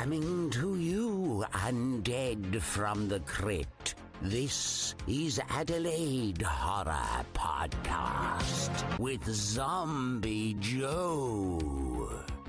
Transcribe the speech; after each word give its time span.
Coming 0.00 0.48
to 0.52 0.78
you, 0.78 1.44
undead 1.52 2.62
from 2.62 3.06
the 3.06 3.20
crypt. 3.20 3.96
This 4.22 4.94
is 5.06 5.38
Adelaide 5.50 6.40
Horror 6.40 7.26
Podcast 7.34 8.98
with 8.98 9.22
Zombie 9.26 10.56
Joe. 10.58 12.24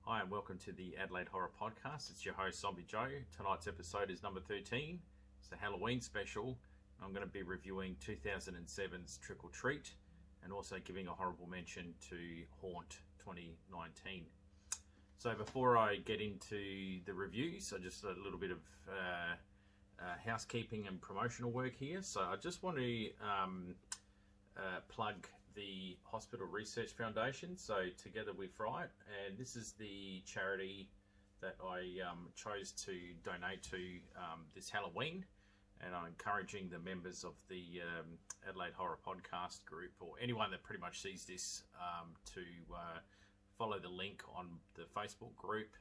Hi, 0.00 0.20
and 0.20 0.30
welcome 0.32 0.58
to 0.58 0.72
the 0.72 0.96
Adelaide 1.00 1.28
Horror 1.28 1.50
Podcast. 1.60 2.10
It's 2.10 2.24
your 2.24 2.34
host, 2.34 2.60
Zombie 2.60 2.84
Joe. 2.88 3.06
Tonight's 3.36 3.68
episode 3.68 4.10
is 4.10 4.24
number 4.24 4.40
13. 4.40 4.98
It's 5.40 5.52
a 5.52 5.56
Halloween 5.56 6.00
special. 6.00 6.58
I'm 7.02 7.12
going 7.12 7.26
to 7.26 7.32
be 7.32 7.42
reviewing 7.42 7.96
2007's 8.06 9.18
Trick 9.18 9.44
or 9.44 9.50
Treat 9.50 9.92
and 10.44 10.52
also 10.52 10.76
giving 10.84 11.08
a 11.08 11.12
horrible 11.12 11.48
mention 11.48 11.94
to 12.08 12.16
Haunt 12.60 12.98
2019. 13.18 14.24
So, 15.18 15.34
before 15.34 15.76
I 15.76 15.96
get 15.96 16.20
into 16.20 17.00
the 17.04 17.12
reviews, 17.12 17.66
so 17.66 17.78
just 17.78 18.04
a 18.04 18.14
little 18.22 18.38
bit 18.38 18.50
of 18.50 18.58
uh, 18.88 19.34
uh, 20.00 20.04
housekeeping 20.24 20.86
and 20.88 21.00
promotional 21.00 21.50
work 21.50 21.74
here. 21.74 22.02
So, 22.02 22.22
I 22.22 22.36
just 22.36 22.62
want 22.62 22.76
to 22.78 23.08
um, 23.20 23.74
uh, 24.56 24.80
plug 24.88 25.26
the 25.54 25.96
Hospital 26.04 26.46
Research 26.46 26.92
Foundation, 26.92 27.56
so 27.56 27.84
together 28.02 28.32
we 28.36 28.46
Fright, 28.46 28.88
and 29.26 29.38
this 29.38 29.54
is 29.54 29.72
the 29.72 30.22
charity 30.24 30.88
that 31.40 31.56
I 31.62 32.00
um, 32.10 32.28
chose 32.34 32.72
to 32.86 32.92
donate 33.22 33.62
to 33.64 33.76
um, 34.16 34.40
this 34.54 34.70
Halloween. 34.70 35.24
And 35.84 35.94
I'm 35.94 36.06
encouraging 36.06 36.68
the 36.70 36.78
members 36.78 37.24
of 37.24 37.34
the 37.48 37.82
um, 37.82 38.06
Adelaide 38.48 38.72
Horror 38.76 38.98
Podcast 39.04 39.64
group, 39.64 39.92
or 40.00 40.14
anyone 40.22 40.50
that 40.52 40.62
pretty 40.62 40.80
much 40.80 41.02
sees 41.02 41.24
this, 41.24 41.64
um, 41.74 42.10
to 42.34 42.42
uh, 42.72 42.98
follow 43.58 43.78
the 43.80 43.88
link 43.88 44.22
on 44.36 44.46
the 44.74 44.82
Facebook 44.96 45.34
group. 45.36 45.74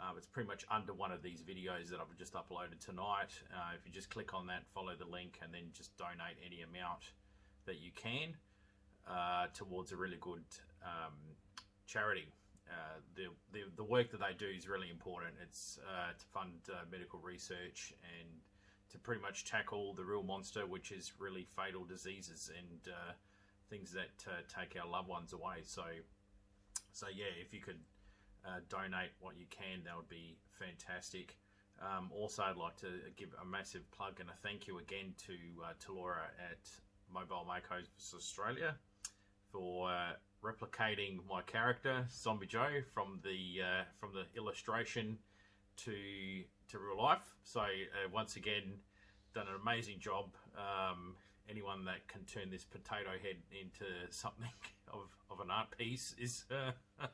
Uh, 0.00 0.12
it's 0.16 0.26
pretty 0.26 0.48
much 0.48 0.64
under 0.70 0.92
one 0.92 1.12
of 1.12 1.22
these 1.22 1.42
videos 1.42 1.88
that 1.90 2.00
I've 2.00 2.16
just 2.18 2.34
uploaded 2.34 2.80
tonight. 2.80 3.30
Uh, 3.52 3.76
if 3.78 3.86
you 3.86 3.92
just 3.92 4.10
click 4.10 4.34
on 4.34 4.46
that, 4.48 4.64
follow 4.74 4.94
the 4.98 5.06
link, 5.06 5.38
and 5.42 5.52
then 5.52 5.70
just 5.72 5.96
donate 5.96 6.36
any 6.44 6.62
amount 6.62 7.12
that 7.66 7.80
you 7.80 7.90
can 7.94 8.34
uh, 9.08 9.46
towards 9.54 9.92
a 9.92 9.96
really 9.96 10.18
good 10.20 10.44
um, 10.82 11.14
charity. 11.86 12.26
Uh, 12.68 12.98
the, 13.14 13.26
the 13.52 13.60
the 13.76 13.84
work 13.84 14.10
that 14.10 14.20
they 14.20 14.34
do 14.36 14.46
is 14.46 14.66
really 14.66 14.90
important. 14.90 15.34
It's 15.42 15.78
uh, 15.86 16.12
to 16.18 16.24
fund 16.32 16.52
uh, 16.72 16.84
medical 16.90 17.20
research 17.20 17.92
and 18.18 18.28
to 18.94 18.98
pretty 19.00 19.20
much 19.20 19.44
tackle 19.44 19.92
the 19.94 20.04
real 20.04 20.22
monster, 20.22 20.66
which 20.66 20.92
is 20.92 21.12
really 21.18 21.46
fatal 21.56 21.84
diseases 21.84 22.48
and 22.56 22.92
uh, 22.94 23.12
things 23.68 23.90
that 23.92 24.24
uh, 24.30 24.40
take 24.48 24.80
our 24.80 24.88
loved 24.88 25.08
ones 25.08 25.32
away. 25.32 25.58
So, 25.64 25.82
so 26.92 27.06
yeah, 27.14 27.34
if 27.44 27.52
you 27.52 27.60
could 27.60 27.80
donate 28.68 29.10
what 29.18 29.34
you 29.36 29.46
can, 29.50 29.82
that 29.84 29.96
would 29.96 30.08
be 30.08 30.36
fantastic. 30.58 31.36
Um, 31.82 32.10
also, 32.14 32.42
I'd 32.44 32.56
like 32.56 32.76
to 32.78 32.88
give 33.16 33.30
a 33.42 33.44
massive 33.44 33.90
plug 33.90 34.20
and 34.20 34.28
a 34.28 34.36
thank 34.42 34.68
you 34.68 34.78
again 34.78 35.14
to 35.26 35.34
uh, 35.64 35.72
to 35.86 35.92
Laura 35.92 36.30
at 36.38 36.70
Mobile 37.12 37.44
Makeovers 37.48 38.14
Australia 38.14 38.76
for 39.50 39.90
uh, 39.90 40.12
replicating 40.44 41.18
my 41.28 41.42
character 41.42 42.06
Zombie 42.10 42.46
Joe 42.46 42.82
from 42.92 43.20
the 43.24 43.62
uh, 43.62 43.84
from 43.98 44.10
the 44.12 44.24
illustration 44.38 45.18
to 45.78 46.44
to 46.70 46.78
real 46.78 47.02
life. 47.02 47.34
So 47.44 47.60
uh, 47.60 48.08
once 48.12 48.36
again, 48.36 48.62
done 49.34 49.46
an 49.48 49.60
amazing 49.60 49.98
job. 49.98 50.30
Um, 50.56 51.16
anyone 51.48 51.84
that 51.84 52.06
can 52.08 52.24
turn 52.24 52.50
this 52.50 52.64
potato 52.64 53.10
head 53.22 53.36
into 53.50 53.84
something 54.10 54.48
of, 54.92 55.08
of 55.30 55.40
an 55.40 55.50
art 55.50 55.76
piece 55.76 56.14
is 56.18 56.44
uh, 56.50 57.06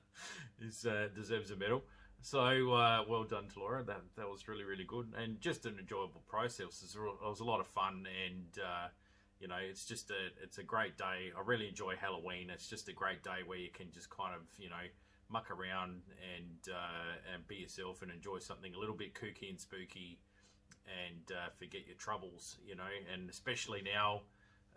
is 0.61 0.87
uh, 0.87 1.09
deserves 1.15 1.51
a 1.51 1.57
medal. 1.57 1.85
So 2.23 2.73
uh, 2.73 3.05
well 3.09 3.25
done 3.25 3.49
to 3.55 3.61
Laura. 3.61 3.83
That 3.83 4.03
that 4.17 4.29
was 4.29 4.47
really 4.49 4.65
really 4.65 4.85
good 4.85 5.13
and 5.17 5.41
just 5.41 5.67
an 5.67 5.77
enjoyable 5.79 6.23
process. 6.29 6.61
It 6.61 7.01
was, 7.01 7.41
a 7.41 7.45
lot 7.45 7.61
of 7.61 7.67
fun 7.67 8.07
and 8.27 8.59
you 9.41 9.49
know, 9.49 9.57
it's 9.59 9.87
just 9.87 10.11
a 10.11 10.29
it's 10.43 10.59
a 10.59 10.63
great 10.63 10.99
day. 10.99 11.33
I 11.37 11.41
really 11.45 11.67
enjoy 11.67 11.95
Halloween. 11.97 12.51
It's 12.51 12.69
just 12.69 12.89
a 12.89 12.93
great 12.93 13.23
day 13.23 13.41
where 13.47 13.57
you 13.57 13.71
can 13.73 13.87
just 13.91 14.11
kind 14.11 14.35
of 14.35 14.43
you 14.59 14.69
know 14.69 14.85
muck 15.31 15.51
around 15.51 16.03
and 16.35 16.75
uh, 16.75 17.33
and 17.33 17.47
be 17.47 17.57
yourself 17.57 18.03
and 18.03 18.11
enjoy 18.11 18.39
something 18.39 18.75
a 18.75 18.79
little 18.79 18.97
bit 18.97 19.15
kooky 19.15 19.49
and 19.49 19.61
spooky, 19.61 20.19
and 20.87 21.37
uh, 21.37 21.51
forget 21.59 21.87
your 21.87 21.97
troubles. 21.97 22.57
You 22.67 22.75
know, 22.77 22.91
and 23.13 23.31
especially 23.31 23.83
now 23.83 24.23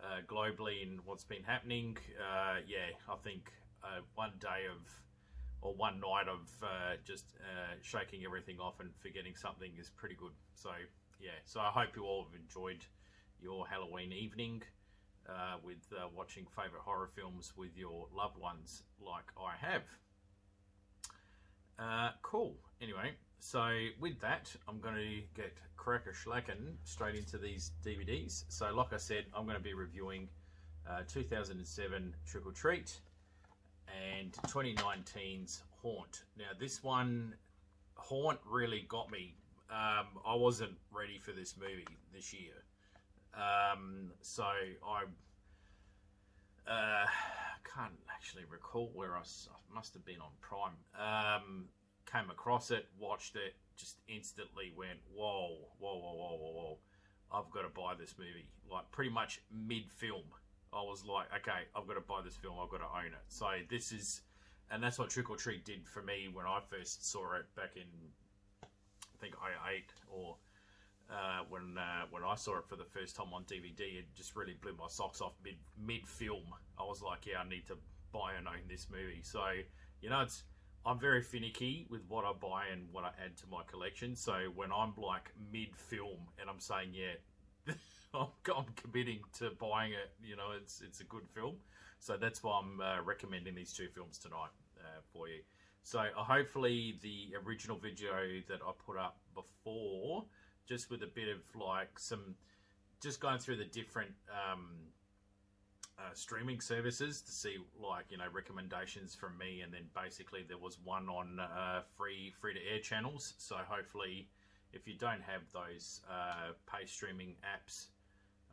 uh, 0.00 0.20
globally 0.26 0.82
and 0.82 1.00
what's 1.04 1.24
been 1.24 1.42
happening. 1.42 1.96
Uh, 2.18 2.56
yeah, 2.66 2.94
I 3.08 3.16
think 3.22 3.52
uh, 3.82 4.00
one 4.14 4.32
day 4.40 4.66
of 4.70 4.88
or 5.60 5.72
one 5.74 5.98
night 5.98 6.28
of 6.28 6.48
uh, 6.62 6.96
just 7.04 7.24
shaking 7.80 8.22
everything 8.24 8.60
off 8.60 8.80
and 8.80 8.90
forgetting 9.00 9.34
something 9.34 9.72
is 9.80 9.90
pretty 9.90 10.14
good. 10.14 10.32
So 10.54 10.70
yeah, 11.20 11.38
so 11.46 11.60
I 11.60 11.70
hope 11.70 11.96
you 11.96 12.04
all 12.04 12.24
have 12.30 12.38
enjoyed 12.38 12.84
your 13.40 13.66
Halloween 13.66 14.12
evening 14.12 14.62
with 15.64 15.78
watching 16.14 16.44
favourite 16.54 16.84
horror 16.84 17.08
films 17.14 17.54
with 17.56 17.74
your 17.76 18.06
loved 18.14 18.36
ones, 18.36 18.82
like 19.00 19.24
I 19.38 19.56
have. 19.56 19.84
Uh, 21.78 22.10
cool. 22.22 22.54
Anyway, 22.80 23.12
so 23.40 23.68
with 24.00 24.20
that, 24.20 24.54
I'm 24.68 24.80
going 24.80 24.94
to 24.94 25.20
get 25.34 25.52
cracker 25.76 26.12
schlacken 26.12 26.74
straight 26.84 27.14
into 27.14 27.38
these 27.38 27.72
DVDs. 27.84 28.44
So, 28.48 28.72
like 28.74 28.92
I 28.92 28.96
said, 28.96 29.26
I'm 29.34 29.44
going 29.44 29.56
to 29.56 29.62
be 29.62 29.74
reviewing 29.74 30.28
uh, 30.88 31.00
2007 31.08 32.14
Trick 32.26 32.46
or 32.46 32.52
Treat 32.52 32.98
and 33.88 34.32
2019's 34.48 35.62
Haunt. 35.82 36.24
Now, 36.38 36.44
this 36.58 36.82
one, 36.82 37.34
Haunt, 37.96 38.38
really 38.48 38.86
got 38.88 39.10
me. 39.10 39.34
Um, 39.70 40.06
I 40.26 40.34
wasn't 40.34 40.76
ready 40.92 41.18
for 41.18 41.32
this 41.32 41.54
movie 41.58 41.86
this 42.14 42.32
year. 42.32 42.64
Um, 43.34 44.10
so 44.22 44.44
I 44.44 45.04
uh, 46.70 47.06
can't 47.74 47.98
actually 48.12 48.44
recall 48.50 48.90
where 48.94 49.16
I, 49.16 49.20
I, 49.20 49.74
must 49.74 49.94
have 49.94 50.04
been 50.04 50.20
on 50.20 50.30
Prime. 50.40 50.74
Um, 50.94 51.66
came 52.10 52.30
across 52.30 52.70
it, 52.70 52.86
watched 52.98 53.36
it, 53.36 53.54
just 53.76 53.98
instantly 54.08 54.72
went, 54.76 54.98
whoa, 55.12 55.56
whoa, 55.78 55.98
whoa, 55.98 56.14
whoa, 56.14 56.36
whoa, 56.36 56.52
whoa. 56.52 56.78
I've 57.32 57.50
got 57.50 57.62
to 57.62 57.68
buy 57.68 57.94
this 57.98 58.14
movie. 58.18 58.46
Like 58.70 58.90
pretty 58.92 59.10
much 59.10 59.40
mid 59.50 59.90
film, 59.90 60.24
I 60.72 60.82
was 60.82 61.04
like, 61.04 61.26
okay, 61.36 61.66
I've 61.74 61.86
got 61.86 61.94
to 61.94 62.00
buy 62.00 62.20
this 62.24 62.36
film. 62.36 62.54
I've 62.62 62.70
got 62.70 62.78
to 62.78 62.96
own 62.96 63.06
it. 63.06 63.24
So 63.28 63.46
this 63.68 63.92
is, 63.92 64.22
and 64.70 64.82
that's 64.82 64.98
what 64.98 65.10
Trick 65.10 65.30
or 65.30 65.36
Treat 65.36 65.64
did 65.64 65.88
for 65.88 66.02
me 66.02 66.28
when 66.32 66.46
I 66.46 66.60
first 66.66 67.10
saw 67.10 67.34
it 67.34 67.46
back 67.56 67.76
in, 67.76 67.88
I 68.62 69.16
think 69.20 69.34
08 69.34 69.84
or 70.10 70.36
uh, 71.10 71.40
when 71.48 71.76
uh, 71.78 72.06
when 72.10 72.22
I 72.24 72.34
saw 72.34 72.58
it 72.58 72.64
for 72.68 72.76
the 72.76 72.84
first 72.84 73.16
time 73.16 73.32
on 73.32 73.44
DVD, 73.44 73.80
it 73.80 74.06
just 74.14 74.36
really 74.36 74.56
blew 74.60 74.74
my 74.78 74.88
socks 74.88 75.20
off 75.20 75.32
mid 75.44 75.56
mid 75.78 76.06
film. 76.06 76.44
I 76.78 76.82
was 76.82 77.02
like, 77.02 77.26
yeah, 77.26 77.40
I 77.44 77.48
need 77.48 77.66
to 77.66 77.76
buy 78.12 78.34
and 78.38 78.46
own 78.46 78.68
this 78.68 78.86
movie. 78.90 79.20
So 79.22 79.44
you 80.00 80.10
know, 80.10 80.20
it's 80.20 80.44
I'm 80.86 80.98
very 80.98 81.22
finicky 81.22 81.86
with 81.90 82.02
what 82.08 82.24
I 82.24 82.32
buy 82.32 82.66
and 82.72 82.88
what 82.92 83.04
I 83.04 83.10
add 83.24 83.36
to 83.38 83.46
my 83.50 83.62
collection. 83.66 84.16
So 84.16 84.34
when 84.54 84.70
I'm 84.72 84.94
like 84.96 85.32
mid 85.52 85.74
film 85.76 86.18
and 86.40 86.48
I'm 86.48 86.60
saying, 86.60 86.90
yeah. 86.92 87.74
I'm, 88.14 88.66
committing 88.76 89.20
to 89.38 89.50
buying 89.58 89.92
it. 89.92 90.12
You 90.22 90.36
know, 90.36 90.52
it's 90.56 90.80
it's 90.82 91.00
a 91.00 91.04
good 91.04 91.26
film, 91.34 91.56
so 91.98 92.16
that's 92.16 92.44
why 92.44 92.60
I'm 92.62 92.80
uh, 92.80 93.02
recommending 93.02 93.56
these 93.56 93.72
two 93.72 93.88
films 93.88 94.18
tonight 94.18 94.50
uh, 94.78 95.00
for 95.12 95.26
you. 95.26 95.40
So 95.82 95.98
uh, 95.98 96.22
hopefully 96.22 96.98
the 97.02 97.34
original 97.44 97.76
video 97.76 98.40
that 98.48 98.60
I 98.66 98.72
put 98.86 98.98
up 98.98 99.18
before 99.34 100.24
just 100.66 100.90
with 100.90 101.02
a 101.02 101.06
bit 101.06 101.28
of 101.28 101.38
like 101.60 101.98
some, 101.98 102.34
just 103.02 103.20
going 103.20 103.38
through 103.38 103.56
the 103.56 103.64
different 103.64 104.12
um, 104.30 104.70
uh, 105.98 106.12
streaming 106.14 106.60
services 106.60 107.20
to 107.22 107.30
see 107.30 107.56
like 107.80 108.06
you 108.10 108.18
know 108.18 108.24
recommendations 108.32 109.14
from 109.14 109.36
me, 109.38 109.60
and 109.60 109.72
then 109.72 109.86
basically 109.94 110.44
there 110.46 110.58
was 110.58 110.78
one 110.84 111.08
on 111.08 111.38
uh, 111.40 111.82
free 111.96 112.32
free 112.40 112.54
to 112.54 112.60
air 112.72 112.80
channels. 112.80 113.34
So 113.38 113.56
hopefully, 113.68 114.28
if 114.72 114.88
you 114.88 114.94
don't 114.94 115.22
have 115.22 115.42
those 115.52 116.00
uh, 116.10 116.52
pay 116.66 116.86
streaming 116.86 117.36
apps. 117.44 117.86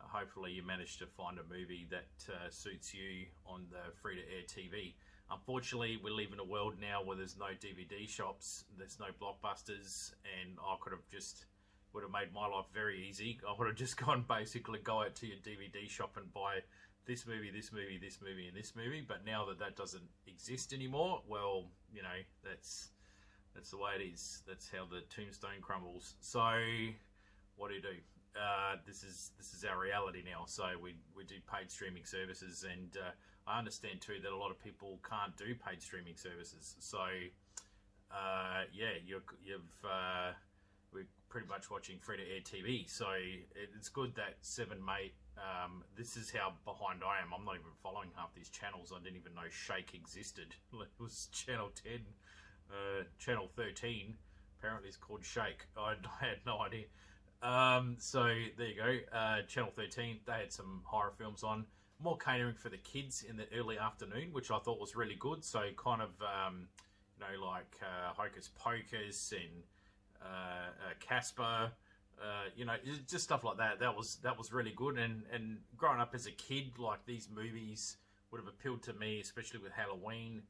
Uh, 0.00 0.06
hopefully, 0.08 0.52
you 0.52 0.62
managed 0.62 0.98
to 1.00 1.06
find 1.06 1.38
a 1.38 1.42
movie 1.52 1.86
that 1.90 2.32
uh, 2.32 2.50
suits 2.50 2.94
you 2.94 3.26
on 3.46 3.66
the 3.70 3.92
free 4.00 4.16
to 4.16 4.22
air 4.22 4.44
TV. 4.46 4.94
Unfortunately, 5.30 5.98
we 6.02 6.10
live 6.10 6.32
in 6.32 6.38
a 6.38 6.44
world 6.44 6.74
now 6.80 7.02
where 7.02 7.16
there's 7.16 7.36
no 7.38 7.46
DVD 7.46 8.08
shops, 8.08 8.64
there's 8.76 8.98
no 9.00 9.06
blockbusters, 9.20 10.12
and 10.40 10.58
I 10.60 10.76
could 10.80 10.92
have 10.92 11.06
just 11.10 11.46
would 11.92 12.02
have 12.02 12.12
made 12.12 12.32
my 12.32 12.46
life 12.46 12.66
very 12.72 13.06
easy. 13.08 13.38
I 13.48 13.54
would 13.56 13.66
have 13.66 13.76
just 13.76 13.96
gone 14.04 14.24
basically 14.28 14.80
go 14.80 15.02
out 15.02 15.14
to 15.16 15.26
your 15.26 15.38
DVD 15.38 15.88
shop 15.88 16.16
and 16.16 16.32
buy 16.32 16.60
this 17.04 17.26
movie, 17.26 17.50
this 17.50 17.72
movie, 17.72 17.98
this 17.98 18.18
movie, 18.22 18.48
and 18.48 18.56
this 18.56 18.74
movie. 18.76 19.04
But 19.06 19.24
now 19.26 19.44
that 19.46 19.58
that 19.58 19.76
doesn't 19.76 20.08
exist 20.26 20.72
anymore, 20.72 21.22
well, 21.28 21.66
you 21.92 22.02
know 22.02 22.18
that's 22.44 22.90
that's 23.54 23.70
the 23.70 23.76
way 23.76 23.90
it 24.00 24.02
is. 24.02 24.42
That's 24.46 24.70
how 24.70 24.86
the 24.86 25.02
tombstone 25.14 25.60
crumbles. 25.60 26.14
So, 26.20 26.40
what 27.56 27.68
do 27.68 27.74
you 27.74 27.82
do? 27.82 27.96
Uh, 28.34 28.76
this 28.86 29.02
is 29.02 29.32
this 29.36 29.52
is 29.52 29.64
our 29.64 29.78
reality 29.78 30.22
now. 30.24 30.44
So 30.46 30.64
we 30.82 30.94
we 31.16 31.24
do 31.24 31.34
paid 31.52 31.70
streaming 31.70 32.04
services, 32.04 32.64
and 32.70 32.96
uh, 32.96 33.10
I 33.46 33.58
understand 33.58 34.00
too 34.00 34.16
that 34.22 34.32
a 34.32 34.36
lot 34.36 34.50
of 34.50 34.62
people 34.62 34.98
can't 35.08 35.36
do 35.36 35.54
paid 35.54 35.82
streaming 35.82 36.16
services. 36.16 36.76
So 36.78 36.98
uh, 38.10 38.64
yeah, 38.72 38.96
uh, 39.84 40.32
we're 40.32 40.34
pretty 41.32 41.48
much 41.48 41.70
watching 41.70 41.98
free 41.98 42.18
to 42.18 42.22
air 42.22 42.42
TV. 42.44 42.88
So 42.90 43.06
it's 43.74 43.88
good 43.88 44.14
that 44.16 44.36
Seven 44.42 44.84
Mate. 44.84 45.14
Um, 45.38 45.82
this 45.96 46.18
is 46.18 46.30
how 46.30 46.52
behind 46.66 47.00
I 47.02 47.22
am. 47.22 47.32
I'm 47.34 47.46
not 47.46 47.54
even 47.54 47.72
following 47.82 48.10
half 48.14 48.34
these 48.34 48.50
channels. 48.50 48.92
I 48.94 49.02
didn't 49.02 49.16
even 49.16 49.34
know 49.34 49.48
Shake 49.48 49.94
existed. 49.94 50.54
It 50.74 50.88
was 51.02 51.28
Channel 51.32 51.70
10, 51.82 52.00
uh, 52.70 53.04
Channel 53.18 53.48
13. 53.56 54.14
Apparently, 54.58 54.88
it's 54.88 54.98
called 54.98 55.24
Shake. 55.24 55.64
I, 55.76 55.94
I 56.20 56.26
had 56.26 56.38
no 56.44 56.58
idea. 56.60 56.84
Um, 57.42 57.96
so 57.98 58.24
there 58.58 58.66
you 58.66 58.76
go. 58.76 59.16
Uh, 59.16 59.42
Channel 59.48 59.70
13. 59.74 60.20
They 60.26 60.32
had 60.32 60.52
some 60.52 60.82
horror 60.84 61.14
films 61.16 61.42
on. 61.42 61.64
More 61.98 62.18
catering 62.18 62.56
for 62.56 62.68
the 62.68 62.76
kids 62.76 63.24
in 63.26 63.38
the 63.38 63.46
early 63.56 63.78
afternoon, 63.78 64.28
which 64.32 64.50
I 64.50 64.58
thought 64.58 64.78
was 64.78 64.94
really 64.94 65.16
good. 65.18 65.42
So 65.42 65.62
kind 65.78 66.02
of, 66.02 66.10
um, 66.20 66.68
you 67.16 67.24
know, 67.24 67.46
like 67.46 67.74
uh, 67.80 68.12
Hocus 68.12 68.50
Pocus 68.54 69.32
and 69.32 69.62
Casper. 71.00 71.70
Uh, 72.20 72.44
you 72.56 72.64
know, 72.64 72.74
just 73.08 73.24
stuff 73.24 73.42
like 73.42 73.56
that. 73.58 73.80
That 73.80 73.96
was 73.96 74.16
that 74.22 74.38
was 74.38 74.52
really 74.52 74.72
good. 74.76 74.96
And 74.98 75.22
and 75.32 75.58
growing 75.76 76.00
up 76.00 76.14
as 76.14 76.26
a 76.26 76.30
kid, 76.30 76.78
like 76.78 77.04
these 77.06 77.28
movies 77.34 77.96
would 78.30 78.38
have 78.40 78.48
appealed 78.48 78.82
to 78.84 78.92
me, 78.94 79.20
especially 79.20 79.60
with 79.60 79.72
Halloween. 79.72 80.42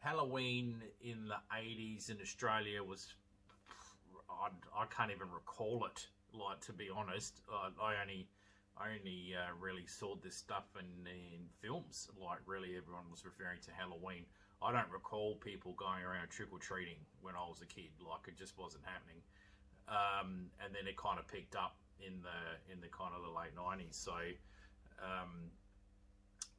Halloween 0.00 0.82
in 1.02 1.28
the 1.28 1.38
'80s 1.56 2.10
in 2.10 2.18
Australia 2.20 2.82
was 2.82 3.14
I, 4.28 4.48
I 4.76 4.84
can't 4.86 5.10
even 5.10 5.28
recall 5.32 5.86
it. 5.86 6.06
Like 6.34 6.60
to 6.62 6.72
be 6.72 6.90
honest, 6.94 7.40
uh, 7.50 7.70
I 7.82 7.94
only 8.02 8.28
I 8.76 8.88
only 8.98 9.34
uh, 9.34 9.54
really 9.58 9.86
saw 9.86 10.16
this 10.16 10.36
stuff 10.36 10.64
in 10.78 11.06
in 11.06 11.48
films. 11.62 12.08
Like 12.20 12.40
really, 12.46 12.76
everyone 12.76 13.04
was 13.10 13.24
referring 13.24 13.60
to 13.64 13.70
Halloween. 13.72 14.26
I 14.64 14.72
don't 14.72 14.90
recall 14.90 15.36
people 15.36 15.72
going 15.76 16.02
around 16.02 16.30
trick 16.30 16.48
or 16.50 16.58
treating 16.58 16.96
when 17.20 17.34
I 17.34 17.44
was 17.46 17.60
a 17.60 17.66
kid. 17.66 17.92
Like 18.00 18.28
it 18.28 18.38
just 18.38 18.56
wasn't 18.58 18.84
happening. 18.84 19.20
Um, 19.88 20.48
and 20.64 20.74
then 20.74 20.88
it 20.88 20.96
kind 20.96 21.18
of 21.18 21.28
picked 21.28 21.54
up 21.54 21.76
in 22.00 22.24
the 22.24 22.72
in 22.72 22.80
the 22.80 22.88
kind 22.88 23.12
of 23.14 23.22
the 23.22 23.28
late 23.28 23.52
nineties. 23.54 23.96
So 23.96 24.16
um, 25.04 25.52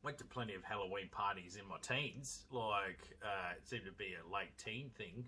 went 0.04 0.20
to 0.20 0.26
plenty 0.26 0.54
of 0.54 0.64
Halloween 0.64 1.10
parties 1.12 1.58
in 1.58 1.68
my 1.68 1.78
teens. 1.82 2.46
Like 2.52 3.02
uh, 3.24 3.58
it 3.58 3.68
seemed 3.68 3.86
to 3.86 3.92
be 3.92 4.14
a 4.14 4.24
late 4.32 4.56
teen 4.58 4.92
thing, 4.96 5.26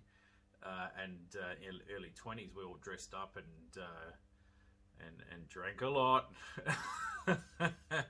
uh, 0.61 0.93
and 1.01 1.17
uh, 1.33 1.57
in 1.67 1.81
early 1.95 2.11
twenties 2.15 2.51
we 2.55 2.63
all 2.63 2.77
dressed 2.81 3.15
up 3.15 3.37
and 3.37 3.83
uh, 3.83 4.11
and 5.05 5.15
and 5.33 5.49
drank 5.49 5.81
a 5.81 5.89
lot 5.89 6.31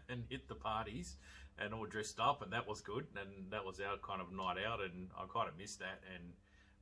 and 0.10 0.24
hit 0.30 0.48
the 0.48 0.56
parties 0.56 1.16
and 1.60 1.74
all 1.74 1.86
dressed 1.86 2.20
up, 2.20 2.42
and 2.42 2.52
that 2.54 2.68
was 2.68 2.82
good. 2.82 3.08
And 3.16 3.52
that 3.52 3.66
was 3.66 3.80
our 3.80 3.98
kind 3.98 4.22
of 4.22 4.32
night 4.32 4.58
out, 4.66 4.82
and 4.82 5.10
I 5.18 5.26
kind 5.32 5.50
of 5.50 5.58
missed 5.58 5.80
that. 5.80 6.02
And 6.14 6.34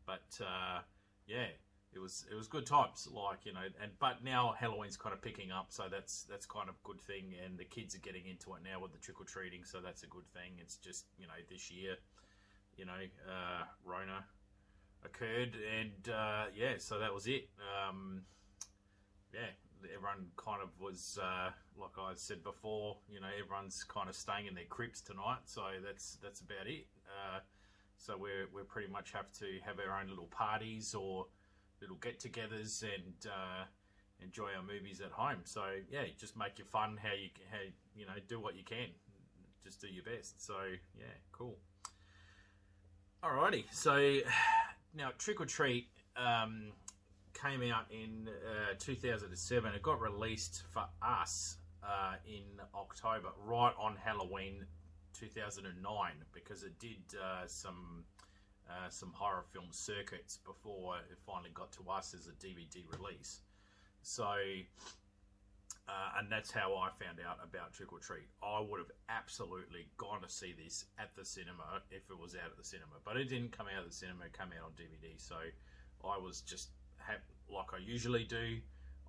but 0.06 0.39
uh, 0.42 0.81
yeah, 1.27 1.48
it 1.94 2.00
was 2.00 2.25
it 2.30 2.36
was 2.36 2.48
good 2.48 2.66
times. 2.66 3.07
Like 3.12 3.45
you 3.45 3.54
know, 3.54 3.66
and 3.81 3.92
but 4.00 4.24
now 4.24 4.54
Halloween's 4.57 4.98
kind 4.98 5.13
of 5.13 5.22
picking 5.22 5.51
up, 5.51 5.68
so 5.69 5.83
that's 5.89 6.24
that's 6.24 6.45
kind 6.45 6.69
of 6.69 6.75
a 6.75 6.88
good 6.88 7.01
thing. 7.01 7.33
And 7.44 7.57
the 7.57 7.66
kids 7.66 7.95
are 7.95 8.00
getting 8.00 8.25
into 8.27 8.54
it 8.56 8.62
now 8.63 8.81
with 8.81 8.92
the 8.92 9.00
trick 9.00 9.19
or 9.19 9.25
treating, 9.25 9.63
so 9.63 9.80
that's 9.80 10.04
a 10.04 10.07
good 10.07 10.27
thing. 10.33 10.60
It's 10.60 10.77
just 10.77 11.06
you 11.18 11.27
know 11.27 11.33
this 11.50 11.72
year, 11.72 11.95
you 12.77 12.86
know, 12.86 13.00
uh, 13.27 13.63
Rona 13.83 14.25
occurred, 15.04 15.56
and 15.80 16.13
uh, 16.13 16.45
yeah, 16.56 16.74
so 16.77 17.00
that 17.00 17.13
was 17.13 17.27
it. 17.27 17.50
Um, 17.60 18.24
yeah, 19.33 19.51
everyone 19.94 20.28
kind 20.38 20.62
of 20.62 20.70
was 20.80 21.20
uh, 21.22 21.52
like 21.80 21.98
I 22.00 22.14
said 22.16 22.44
before. 22.44 22.98
You 23.10 23.22
know, 23.22 23.28
everyone's 23.40 23.84
kind 23.84 24.10
of 24.10 24.16
staying 24.16 24.48
in 24.48 24.56
their 24.56 24.66
crypts 24.70 25.02
tonight, 25.02 25.46
so 25.46 25.62
that's 25.86 26.18
that's 26.22 26.42
about 26.42 26.68
it. 26.68 26.88
Uh, 27.08 27.40
so 27.98 28.18
we're 28.18 28.48
we 28.54 28.64
pretty 28.64 28.92
much 28.92 29.12
have 29.12 29.32
to 29.40 29.46
have 29.66 29.80
our 29.80 30.00
own 30.00 30.10
little 30.10 30.28
parties 30.28 30.94
or 30.94 31.28
little 31.82 31.98
get-togethers 31.98 32.84
and 32.84 33.28
uh, 33.28 33.66
enjoy 34.22 34.50
our 34.56 34.64
movies 34.64 35.02
at 35.02 35.12
home. 35.12 35.42
So 35.44 35.64
yeah, 35.90 36.04
just 36.18 36.38
make 36.38 36.60
it 36.60 36.68
fun. 36.68 36.98
How 37.02 37.14
you 37.14 37.30
how 37.52 37.60
you 37.96 38.06
know 38.06 38.14
do 38.28 38.40
what 38.40 38.56
you 38.56 38.64
can. 38.64 38.88
Just 39.64 39.82
do 39.82 39.88
your 39.88 40.04
best. 40.04 40.46
So 40.46 40.56
yeah, 40.98 41.06
cool. 41.32 41.58
Alrighty, 43.24 43.64
so 43.72 44.20
now 44.94 45.10
trick 45.18 45.42
or 45.42 45.46
treat. 45.46 45.88
Um, 46.16 46.72
came 47.36 47.62
out 47.72 47.86
in 47.92 48.28
uh, 48.28 48.74
2007. 48.80 49.74
It 49.74 49.84
got 49.84 50.02
released 50.02 50.64
for 50.72 50.86
us 51.02 51.58
uh, 51.84 52.16
in 52.26 52.64
October, 52.74 53.30
right 53.46 53.74
on 53.78 53.96
Halloween 53.96 54.66
2009, 55.14 56.12
because 56.34 56.64
it 56.64 56.78
did 56.80 57.04
uh, 57.22 57.46
some 57.46 58.04
uh, 58.68 58.90
some 58.90 59.12
horror 59.14 59.44
film 59.54 59.68
circuits 59.70 60.40
before 60.44 60.98
it 60.98 61.18
finally 61.24 61.52
got 61.54 61.72
to 61.72 61.88
us 61.88 62.16
as 62.16 62.26
a 62.28 62.32
DVD 62.32 62.82
release. 62.98 63.42
So, 64.02 64.26
uh, 65.88 66.18
and 66.18 66.32
that's 66.32 66.50
how 66.50 66.74
I 66.74 66.90
found 66.98 67.20
out 67.22 67.38
about 67.44 67.74
Trick 67.74 67.94
or 67.94 68.00
Treat. 68.00 68.26
I 68.42 68.60
would 68.60 68.80
have 68.80 68.90
absolutely 69.08 69.86
gone 69.98 70.24
to 70.24 70.30
see 70.30 70.56
this 70.58 70.86
at 70.98 71.16
the 71.16 71.24
cinema 71.24 71.84
if 71.92 72.10
it 72.10 72.18
was 72.20 72.34
out 72.34 72.50
at 72.50 72.58
the 72.58 72.64
cinema, 72.64 72.98
but 73.04 73.18
it 73.18 73.30
didn't 73.30 73.52
come 73.52 73.68
out 73.72 73.84
of 73.84 73.90
the 73.90 73.96
cinema; 73.96 74.26
it 74.26 74.34
came 74.34 74.48
out 74.48 74.66
on 74.66 74.72
DVD. 74.72 75.14
So, 75.18 75.36
I 76.04 76.18
was 76.18 76.42
just 76.42 76.70
like 77.50 77.74
I 77.74 77.78
usually 77.78 78.24
do 78.24 78.57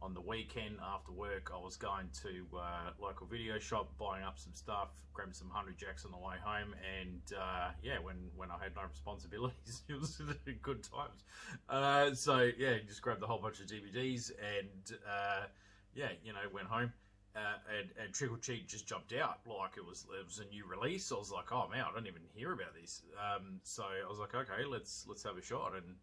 on 0.02 0.14
the 0.14 0.20
weekend 0.20 0.76
after 0.84 1.12
work. 1.12 1.50
I 1.54 1.58
was 1.58 1.76
going 1.76 2.08
to 2.22 2.46
uh, 2.56 2.90
local 3.00 3.26
video 3.26 3.58
shop, 3.58 3.90
buying 3.98 4.24
up 4.24 4.38
some 4.38 4.52
stuff, 4.54 4.88
grabbing 5.12 5.34
some 5.34 5.50
Hungry 5.50 5.74
Jack's 5.76 6.04
on 6.04 6.12
the 6.12 6.18
way 6.18 6.36
home, 6.42 6.74
and 7.00 7.22
uh, 7.36 7.70
yeah, 7.82 7.98
when 7.98 8.16
when 8.36 8.50
I 8.50 8.62
had 8.62 8.74
no 8.76 8.82
responsibilities, 8.88 9.82
it 9.88 9.98
was 9.98 10.20
good 10.62 10.82
times. 10.84 11.24
Uh, 11.68 12.14
so 12.14 12.50
yeah, 12.58 12.76
just 12.86 13.02
grabbed 13.02 13.22
a 13.22 13.26
whole 13.26 13.40
bunch 13.40 13.60
of 13.60 13.66
DVDs 13.66 14.30
and 14.38 14.98
uh, 15.08 15.46
yeah, 15.94 16.10
you 16.24 16.32
know, 16.32 16.40
went 16.52 16.68
home. 16.68 16.92
Uh, 17.34 17.58
and, 17.78 17.90
and 18.02 18.14
Trick 18.14 18.32
or 18.32 18.38
Treat 18.38 18.66
just 18.66 18.86
jumped 18.86 19.12
out 19.12 19.40
like 19.46 19.76
it 19.76 19.84
was 19.84 20.06
it 20.18 20.24
was 20.24 20.38
a 20.38 20.46
new 20.46 20.64
release. 20.66 21.12
I 21.12 21.16
was 21.16 21.30
like, 21.30 21.52
oh 21.52 21.68
man, 21.70 21.84
I 21.86 21.92
don't 21.92 22.06
even 22.06 22.22
hear 22.34 22.52
about 22.52 22.74
this. 22.80 23.02
Um, 23.18 23.60
so 23.62 23.82
I 23.84 24.08
was 24.08 24.18
like, 24.18 24.34
okay, 24.34 24.64
let's 24.64 25.04
let's 25.06 25.22
have 25.24 25.36
a 25.36 25.42
shot. 25.42 25.72
And 25.74 25.96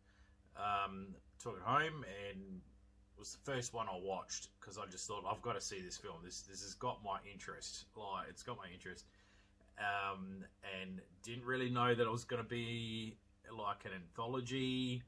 um, 0.56 1.16
took 1.44 1.58
it 1.58 1.64
home 1.64 2.06
and 2.32 2.62
it 3.16 3.20
was 3.20 3.34
the 3.34 3.52
first 3.52 3.74
one 3.74 3.88
I 3.88 4.00
watched 4.02 4.48
because 4.60 4.78
I 4.78 4.86
just 4.90 5.08
thought 5.08 5.24
I've 5.30 5.42
got 5.42 5.54
to 5.54 5.62
see 5.62 5.82
this 5.82 5.98
film. 5.98 6.16
This 6.24 6.42
this 6.42 6.62
has 6.62 6.74
got 6.74 7.04
my 7.04 7.20
interest. 7.32 7.86
Like 7.96 8.28
it's 8.30 8.44
got 8.44 8.58
my 8.58 8.72
interest, 8.74 9.06
um, 9.78 10.46
and 10.82 11.02
didn't 11.22 11.46
really 11.46 11.70
know 11.70 11.94
that 11.94 12.04
it 12.04 12.12
was 12.12 12.24
going 12.24 12.42
to 12.42 12.48
be 12.48 13.18
like 13.56 13.86
an 13.86 13.92
anthology. 13.94 15.04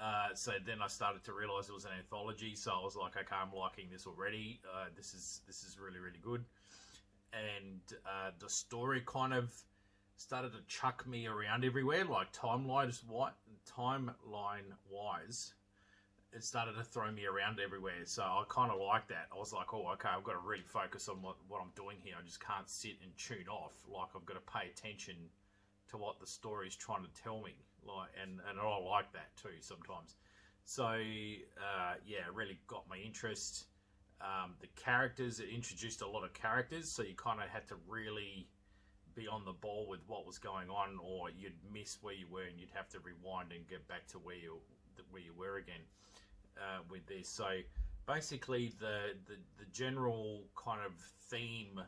Uh, 0.00 0.34
so 0.34 0.52
then 0.66 0.78
I 0.82 0.88
started 0.88 1.24
to 1.24 1.32
realize 1.32 1.68
it 1.68 1.74
was 1.74 1.84
an 1.84 1.92
anthology. 1.98 2.54
So 2.54 2.72
I 2.72 2.84
was 2.84 2.96
like, 2.96 3.16
okay, 3.16 3.36
I'm 3.40 3.54
liking 3.56 3.86
this 3.90 4.06
already. 4.06 4.60
Uh, 4.66 4.86
this 4.96 5.14
is 5.14 5.42
this 5.46 5.62
is 5.62 5.78
really 5.78 6.00
really 6.00 6.20
good, 6.22 6.44
and 7.32 7.80
uh, 8.06 8.30
the 8.38 8.48
story 8.48 9.02
kind 9.06 9.34
of 9.34 9.52
started 10.16 10.52
to 10.52 10.58
chuck 10.66 11.06
me 11.06 11.26
around 11.26 11.64
everywhere, 11.64 12.04
like 12.04 12.32
timelines, 12.32 13.02
what 13.06 13.34
timeline 13.70 14.72
wise, 14.90 15.54
it 16.36 16.44
started 16.44 16.76
to 16.76 16.84
throw 16.84 17.10
me 17.10 17.24
around 17.24 17.58
everywhere. 17.58 18.04
So 18.04 18.22
I 18.22 18.44
kind 18.50 18.70
of 18.70 18.78
like 18.78 19.08
that. 19.08 19.28
I 19.34 19.38
was 19.38 19.54
like, 19.54 19.72
oh, 19.72 19.88
okay, 19.94 20.10
I've 20.14 20.22
got 20.22 20.32
to 20.32 20.46
really 20.46 20.68
focus 20.68 21.08
on 21.08 21.22
what, 21.22 21.36
what 21.48 21.62
I'm 21.62 21.72
doing 21.74 21.96
here. 22.04 22.14
I 22.20 22.24
just 22.24 22.44
can't 22.44 22.68
sit 22.68 23.00
and 23.02 23.10
tune 23.16 23.48
off. 23.48 23.72
Like 23.88 24.10
I've 24.14 24.26
got 24.26 24.34
to 24.34 24.52
pay 24.52 24.68
attention 24.68 25.16
to 25.90 25.96
what 25.96 26.20
the 26.20 26.26
story's 26.26 26.76
trying 26.76 27.04
to 27.04 27.22
tell 27.22 27.40
me. 27.40 27.56
Like, 27.86 28.10
and 28.20 28.40
and 28.50 28.60
I 28.60 28.78
like 28.78 29.12
that 29.12 29.34
too 29.40 29.56
sometimes. 29.60 30.16
So 30.64 30.84
uh, 30.84 31.94
yeah, 32.04 32.28
really 32.34 32.58
got 32.66 32.84
my 32.90 32.98
interest. 32.98 33.64
Um, 34.20 34.56
the 34.60 34.68
characters 34.76 35.40
it 35.40 35.48
introduced 35.54 36.02
a 36.02 36.08
lot 36.08 36.24
of 36.24 36.34
characters, 36.34 36.92
so 36.92 37.02
you 37.02 37.14
kind 37.14 37.40
of 37.40 37.48
had 37.48 37.66
to 37.68 37.76
really 37.88 38.48
be 39.14 39.28
on 39.28 39.44
the 39.44 39.52
ball 39.52 39.86
with 39.88 40.00
what 40.06 40.26
was 40.26 40.38
going 40.38 40.68
on, 40.68 40.98
or 41.00 41.30
you'd 41.30 41.56
miss 41.72 41.98
where 42.02 42.14
you 42.14 42.26
were 42.30 42.42
and 42.42 42.58
you'd 42.58 42.74
have 42.74 42.88
to 42.90 42.98
rewind 43.00 43.52
and 43.52 43.68
get 43.68 43.86
back 43.88 44.06
to 44.08 44.18
where 44.18 44.36
you 44.36 44.58
where 45.10 45.22
you 45.22 45.32
were 45.38 45.56
again 45.58 45.84
uh, 46.58 46.80
with 46.90 47.06
this. 47.06 47.28
So 47.28 47.46
basically, 48.06 48.72
the, 48.78 49.14
the 49.26 49.36
the 49.58 49.66
general 49.72 50.42
kind 50.56 50.80
of 50.84 50.92
theme 51.30 51.80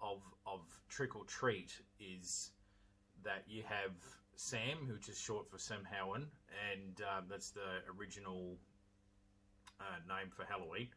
of 0.00 0.22
of 0.46 0.60
Trick 0.88 1.16
or 1.16 1.24
Treat 1.24 1.72
is 2.00 2.50
that 3.24 3.44
you 3.48 3.62
have 3.68 3.92
Sam, 4.36 4.88
which 4.92 5.08
is 5.08 5.18
short 5.18 5.50
for 5.50 5.58
Sam 5.58 5.78
Samhain, 5.90 6.26
and 6.72 7.00
um, 7.00 7.24
that's 7.28 7.50
the 7.50 7.82
original 7.98 8.56
uh, 9.80 9.98
name 10.08 10.30
for 10.30 10.44
Halloween. 10.44 10.88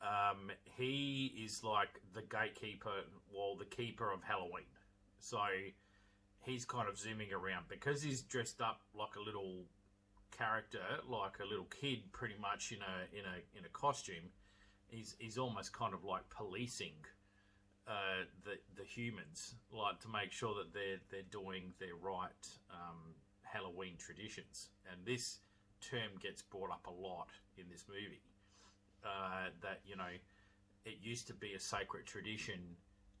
Um, 0.00 0.50
he 0.76 1.34
is 1.44 1.64
like 1.64 2.00
the 2.14 2.22
gatekeeper, 2.22 3.04
well, 3.34 3.56
the 3.56 3.64
keeper 3.64 4.12
of 4.12 4.22
Halloween. 4.22 4.68
So 5.18 5.38
he's 6.44 6.64
kind 6.64 6.88
of 6.88 6.98
zooming 6.98 7.32
around 7.32 7.64
because 7.68 8.02
he's 8.02 8.22
dressed 8.22 8.60
up 8.60 8.80
like 8.94 9.16
a 9.16 9.20
little 9.20 9.64
character, 10.38 10.80
like 11.08 11.38
a 11.42 11.46
little 11.48 11.66
kid, 11.80 12.00
pretty 12.12 12.36
much 12.40 12.72
in 12.72 12.78
a 12.78 13.18
in 13.18 13.24
a 13.24 13.58
in 13.58 13.64
a 13.64 13.68
costume. 13.72 14.30
he's 14.86 15.16
he's 15.18 15.38
almost 15.38 15.72
kind 15.72 15.94
of 15.94 16.04
like 16.04 16.22
policing 16.30 16.94
uh, 17.86 18.24
the 18.44 18.58
the 18.76 18.84
humans, 18.84 19.54
like 19.72 19.98
to 20.00 20.08
make 20.08 20.30
sure 20.32 20.54
that 20.54 20.72
they're 20.72 21.00
they're 21.10 21.30
doing 21.30 21.72
their 21.80 21.96
right 22.00 22.44
um, 22.70 23.14
Halloween 23.42 23.94
traditions. 23.98 24.68
And 24.90 25.04
this 25.04 25.38
term 25.80 26.10
gets 26.20 26.42
brought 26.42 26.70
up 26.70 26.86
a 26.86 26.90
lot 26.90 27.28
in 27.56 27.64
this 27.70 27.84
movie. 27.88 28.22
Uh, 29.04 29.50
that 29.62 29.80
you 29.86 29.96
know, 29.96 30.12
it 30.84 30.96
used 31.00 31.26
to 31.28 31.34
be 31.34 31.54
a 31.54 31.60
sacred 31.60 32.04
tradition, 32.04 32.60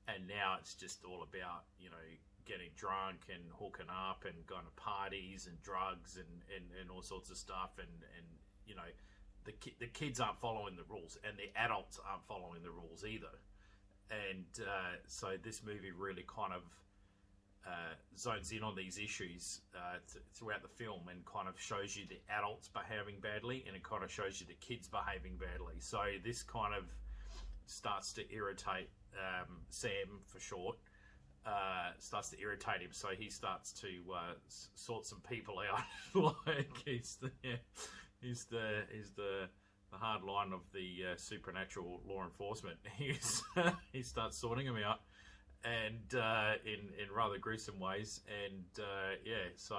and 0.06 0.26
now 0.26 0.56
it's 0.60 0.74
just 0.74 1.04
all 1.04 1.22
about 1.22 1.64
you 1.78 1.88
know 1.88 2.08
getting 2.48 2.72
drunk 2.76 3.28
and 3.28 3.44
hooking 3.52 3.92
up 3.92 4.24
and 4.24 4.34
going 4.46 4.64
to 4.64 4.74
parties 4.80 5.46
and 5.46 5.60
drugs 5.62 6.16
and, 6.16 6.42
and, 6.54 6.64
and 6.80 6.90
all 6.90 7.02
sorts 7.02 7.30
of 7.30 7.36
stuff 7.36 7.76
and, 7.78 7.92
and 8.16 8.26
you 8.66 8.74
know 8.74 8.88
the 9.44 9.52
ki- 9.52 9.76
the 9.78 9.86
kids 9.86 10.20
aren't 10.20 10.40
following 10.40 10.76
the 10.76 10.84
rules 10.88 11.18
and 11.24 11.36
the 11.36 11.48
adults 11.58 12.00
aren't 12.08 12.24
following 12.26 12.62
the 12.62 12.70
rules 12.70 13.04
either. 13.04 13.32
And 14.10 14.48
uh, 14.60 14.96
so 15.06 15.36
this 15.42 15.62
movie 15.62 15.92
really 15.92 16.24
kind 16.26 16.52
of 16.52 16.62
uh, 17.66 17.94
zones 18.16 18.52
in 18.52 18.62
on 18.62 18.74
these 18.74 18.98
issues 18.98 19.60
uh, 19.76 19.98
th- 20.10 20.24
throughout 20.34 20.62
the 20.62 20.68
film 20.68 21.08
and 21.10 21.24
kind 21.26 21.48
of 21.48 21.60
shows 21.60 21.96
you 21.96 22.04
the 22.08 22.20
adults 22.32 22.68
behaving 22.68 23.20
badly 23.20 23.64
and 23.66 23.76
it 23.76 23.82
kind 23.82 24.02
of 24.02 24.10
shows 24.10 24.40
you 24.40 24.46
the 24.46 24.56
kids 24.60 24.88
behaving 24.88 25.36
badly. 25.36 25.74
So 25.80 26.00
this 26.24 26.42
kind 26.42 26.74
of 26.74 26.84
starts 27.66 28.12
to 28.14 28.22
irritate 28.32 28.88
um, 29.14 29.60
Sam 29.68 30.20
for 30.26 30.40
short 30.40 30.76
uh, 31.46 31.90
starts 31.98 32.30
to 32.30 32.40
irritate 32.40 32.80
him, 32.80 32.90
so 32.92 33.08
he 33.18 33.30
starts 33.30 33.72
to 33.72 33.88
uh, 34.14 34.34
sort 34.74 35.06
some 35.06 35.20
people 35.28 35.56
out. 35.72 36.34
like 36.46 36.70
he's 36.84 37.16
the 37.20 37.30
he's 38.20 38.44
the 38.46 38.82
he's 38.92 39.10
the 39.12 39.48
the 39.90 39.96
hard 39.96 40.22
line 40.22 40.52
of 40.52 40.60
the 40.72 41.12
uh, 41.12 41.16
supernatural 41.16 42.02
law 42.06 42.22
enforcement. 42.22 42.76
He's 42.96 43.42
he 43.90 44.02
starts 44.02 44.36
sorting 44.36 44.66
them 44.66 44.76
out, 44.84 45.00
and 45.64 46.14
uh, 46.14 46.52
in 46.64 46.92
in 47.02 47.10
rather 47.14 47.38
gruesome 47.38 47.80
ways. 47.80 48.20
And 48.44 48.64
uh, 48.78 49.16
yeah, 49.24 49.48
so 49.56 49.76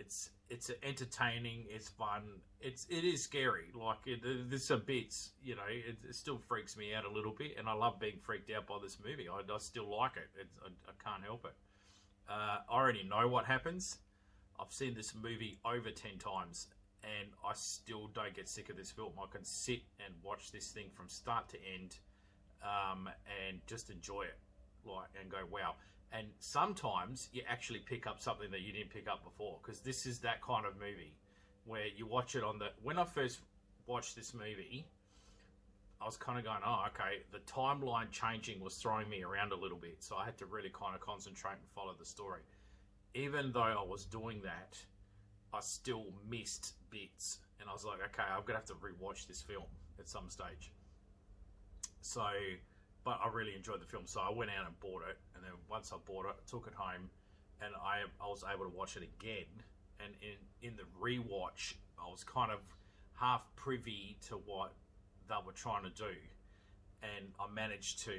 it's 0.00 0.30
it's 0.48 0.70
entertaining. 0.82 1.64
It's 1.68 1.88
fun. 1.88 2.22
It's 2.60 2.86
it 2.88 3.04
is 3.04 3.22
scary. 3.22 3.66
Like 3.74 3.98
it, 4.06 4.20
there's 4.48 4.64
some 4.64 4.82
bits, 4.84 5.30
you 5.44 5.54
know, 5.54 5.62
it, 5.68 5.96
it, 6.08 6.14
still 6.14 6.38
freaks 6.38 6.76
me 6.76 6.94
out 6.94 7.04
a 7.04 7.10
little 7.10 7.34
bit, 7.36 7.52
and 7.58 7.68
I 7.68 7.74
love 7.74 8.00
being 8.00 8.18
freaked 8.20 8.50
out 8.50 8.66
by 8.66 8.78
this 8.82 8.98
movie. 9.04 9.28
I, 9.28 9.40
I 9.52 9.58
still 9.58 9.88
like 9.96 10.16
it. 10.16 10.46
I, 10.64 10.68
I, 10.88 11.10
can't 11.10 11.22
help 11.22 11.44
it. 11.44 11.54
Uh, 12.28 12.58
I 12.68 12.72
already 12.72 13.04
know 13.04 13.28
what 13.28 13.44
happens. 13.44 13.98
I've 14.58 14.72
seen 14.72 14.94
this 14.94 15.14
movie 15.14 15.58
over 15.64 15.90
ten 15.90 16.18
times, 16.18 16.68
and 17.04 17.28
I 17.46 17.52
still 17.54 18.08
don't 18.08 18.34
get 18.34 18.48
sick 18.48 18.70
of 18.70 18.76
this 18.76 18.90
film. 18.90 19.12
I 19.22 19.26
can 19.30 19.44
sit 19.44 19.82
and 20.04 20.14
watch 20.22 20.50
this 20.50 20.68
thing 20.68 20.86
from 20.94 21.08
start 21.08 21.48
to 21.50 21.58
end, 21.74 21.98
um, 22.62 23.08
and 23.46 23.60
just 23.66 23.90
enjoy 23.90 24.22
it, 24.22 24.38
like 24.84 25.08
and 25.20 25.30
go 25.30 25.38
wow 25.50 25.74
and 26.12 26.26
sometimes 26.38 27.28
you 27.32 27.42
actually 27.48 27.78
pick 27.78 28.06
up 28.06 28.20
something 28.20 28.50
that 28.50 28.60
you 28.60 28.72
didn't 28.72 28.90
pick 28.90 29.08
up 29.08 29.22
before 29.24 29.58
because 29.62 29.80
this 29.80 30.06
is 30.06 30.18
that 30.18 30.42
kind 30.42 30.66
of 30.66 30.74
movie 30.74 31.14
where 31.64 31.86
you 31.96 32.06
watch 32.06 32.34
it 32.34 32.42
on 32.42 32.58
the 32.58 32.68
when 32.82 32.98
i 32.98 33.04
first 33.04 33.40
watched 33.86 34.16
this 34.16 34.34
movie 34.34 34.86
i 36.00 36.04
was 36.04 36.16
kind 36.16 36.38
of 36.38 36.44
going 36.44 36.58
oh 36.66 36.84
okay 36.86 37.22
the 37.32 37.38
timeline 37.40 38.10
changing 38.10 38.60
was 38.60 38.74
throwing 38.74 39.08
me 39.08 39.22
around 39.22 39.52
a 39.52 39.56
little 39.56 39.78
bit 39.78 39.96
so 40.00 40.16
i 40.16 40.24
had 40.24 40.36
to 40.36 40.46
really 40.46 40.70
kind 40.70 40.94
of 40.94 41.00
concentrate 41.00 41.52
and 41.52 41.70
follow 41.74 41.94
the 41.98 42.04
story 42.04 42.42
even 43.14 43.52
though 43.52 43.60
i 43.60 43.84
was 43.86 44.04
doing 44.04 44.40
that 44.42 44.76
i 45.54 45.60
still 45.60 46.06
missed 46.28 46.74
bits 46.90 47.38
and 47.60 47.68
i 47.68 47.72
was 47.72 47.84
like 47.84 47.98
okay 47.98 48.28
i'm 48.34 48.42
gonna 48.46 48.58
have 48.58 48.66
to 48.66 48.74
rewatch 48.74 49.26
this 49.26 49.42
film 49.42 49.64
at 49.98 50.08
some 50.08 50.28
stage 50.28 50.72
so 52.00 52.22
but 53.04 53.18
I 53.24 53.28
really 53.28 53.54
enjoyed 53.54 53.80
the 53.80 53.86
film, 53.86 54.04
so 54.06 54.20
I 54.20 54.30
went 54.30 54.50
out 54.50 54.66
and 54.66 54.78
bought 54.80 55.02
it. 55.08 55.16
Once 55.80 55.94
I 55.94 55.96
bought 56.04 56.26
it, 56.26 56.36
took 56.46 56.66
it 56.66 56.74
home, 56.74 57.08
and 57.62 57.72
I 57.74 58.02
I 58.22 58.28
was 58.28 58.44
able 58.44 58.64
to 58.66 58.76
watch 58.76 58.98
it 58.98 59.02
again. 59.02 59.48
And 59.98 60.12
in 60.20 60.68
in 60.68 60.76
the 60.76 60.84
rewatch, 61.00 61.72
I 61.98 62.06
was 62.10 62.22
kind 62.22 62.52
of 62.52 62.58
half 63.14 63.40
privy 63.56 64.18
to 64.28 64.34
what 64.34 64.74
they 65.26 65.36
were 65.42 65.54
trying 65.54 65.84
to 65.84 65.88
do, 65.88 66.12
and 67.02 67.32
I 67.40 67.50
managed 67.50 68.04
to 68.04 68.12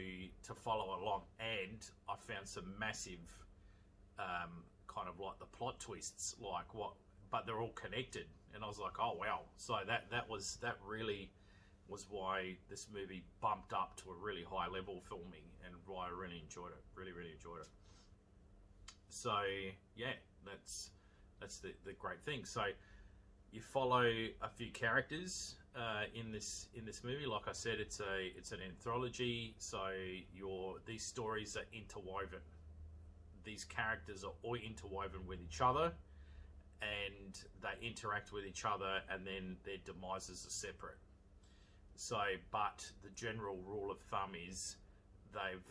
to 0.47 0.55
follow 0.55 0.99
along. 0.99 1.21
And 1.39 1.87
I 2.09 2.15
found 2.15 2.47
some 2.47 2.73
massive, 2.79 3.21
um, 4.17 4.65
kind 4.87 5.07
of 5.07 5.19
like 5.19 5.37
the 5.37 5.45
plot 5.45 5.79
twists, 5.79 6.35
like 6.41 6.73
what, 6.73 6.93
but 7.29 7.45
they're 7.45 7.61
all 7.61 7.73
connected. 7.73 8.25
And 8.55 8.63
I 8.63 8.67
was 8.67 8.79
like, 8.79 8.97
oh 8.99 9.13
wow! 9.19 9.41
So 9.57 9.75
that 9.85 10.09
that 10.09 10.27
was 10.27 10.57
that 10.63 10.77
really 10.83 11.29
was 11.87 12.07
why 12.09 12.57
this 12.71 12.87
movie 12.91 13.23
bumped 13.39 13.71
up 13.71 13.97
to 13.97 14.09
a 14.09 14.15
really 14.15 14.43
high 14.49 14.67
level 14.67 15.03
filming 15.07 15.50
and 15.65 15.75
why 15.85 16.07
I 16.07 16.09
really 16.09 16.39
enjoyed 16.41 16.71
it. 16.71 16.83
Really, 16.95 17.11
really 17.11 17.31
enjoyed 17.33 17.61
it. 17.61 17.67
So 19.09 19.35
yeah, 19.95 20.13
that's 20.45 20.91
that's 21.39 21.59
the, 21.59 21.73
the 21.85 21.93
great 21.93 22.21
thing. 22.23 22.45
So 22.45 22.63
you 23.51 23.61
follow 23.61 24.03
a 24.03 24.49
few 24.49 24.71
characters 24.71 25.55
uh, 25.75 26.03
in 26.15 26.31
this 26.31 26.67
in 26.73 26.85
this 26.85 27.03
movie. 27.03 27.25
Like 27.25 27.47
I 27.47 27.53
said, 27.53 27.79
it's 27.79 27.99
a 27.99 28.31
it's 28.37 28.51
an 28.51 28.59
anthology. 28.65 29.55
So 29.57 29.89
your 30.33 30.75
these 30.85 31.03
stories 31.03 31.57
are 31.57 31.65
interwoven. 31.73 32.39
These 33.43 33.65
characters 33.65 34.23
are 34.23 34.33
all 34.43 34.55
interwoven 34.55 35.25
with 35.27 35.39
each 35.41 35.61
other, 35.61 35.91
and 36.81 37.39
they 37.61 37.87
interact 37.87 38.31
with 38.31 38.45
each 38.45 38.65
other, 38.65 39.01
and 39.11 39.25
then 39.25 39.57
their 39.65 39.77
demises 39.83 40.45
are 40.45 40.51
separate. 40.51 40.97
So, 41.95 42.19
but 42.51 42.89
the 43.03 43.09
general 43.15 43.57
rule 43.65 43.91
of 43.91 43.99
thumb 43.99 44.31
is 44.47 44.77
they've 45.33 45.67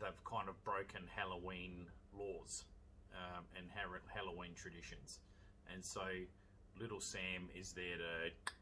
they've 0.00 0.24
kind 0.24 0.48
of 0.48 0.62
broken 0.64 1.02
Halloween 1.14 1.86
laws 2.16 2.64
um, 3.12 3.44
and 3.56 3.66
Halloween 4.14 4.52
traditions, 4.54 5.20
and 5.72 5.84
so 5.84 6.02
little 6.80 7.00
Sam 7.00 7.48
is 7.54 7.72
there 7.72 7.96
to 7.96 8.52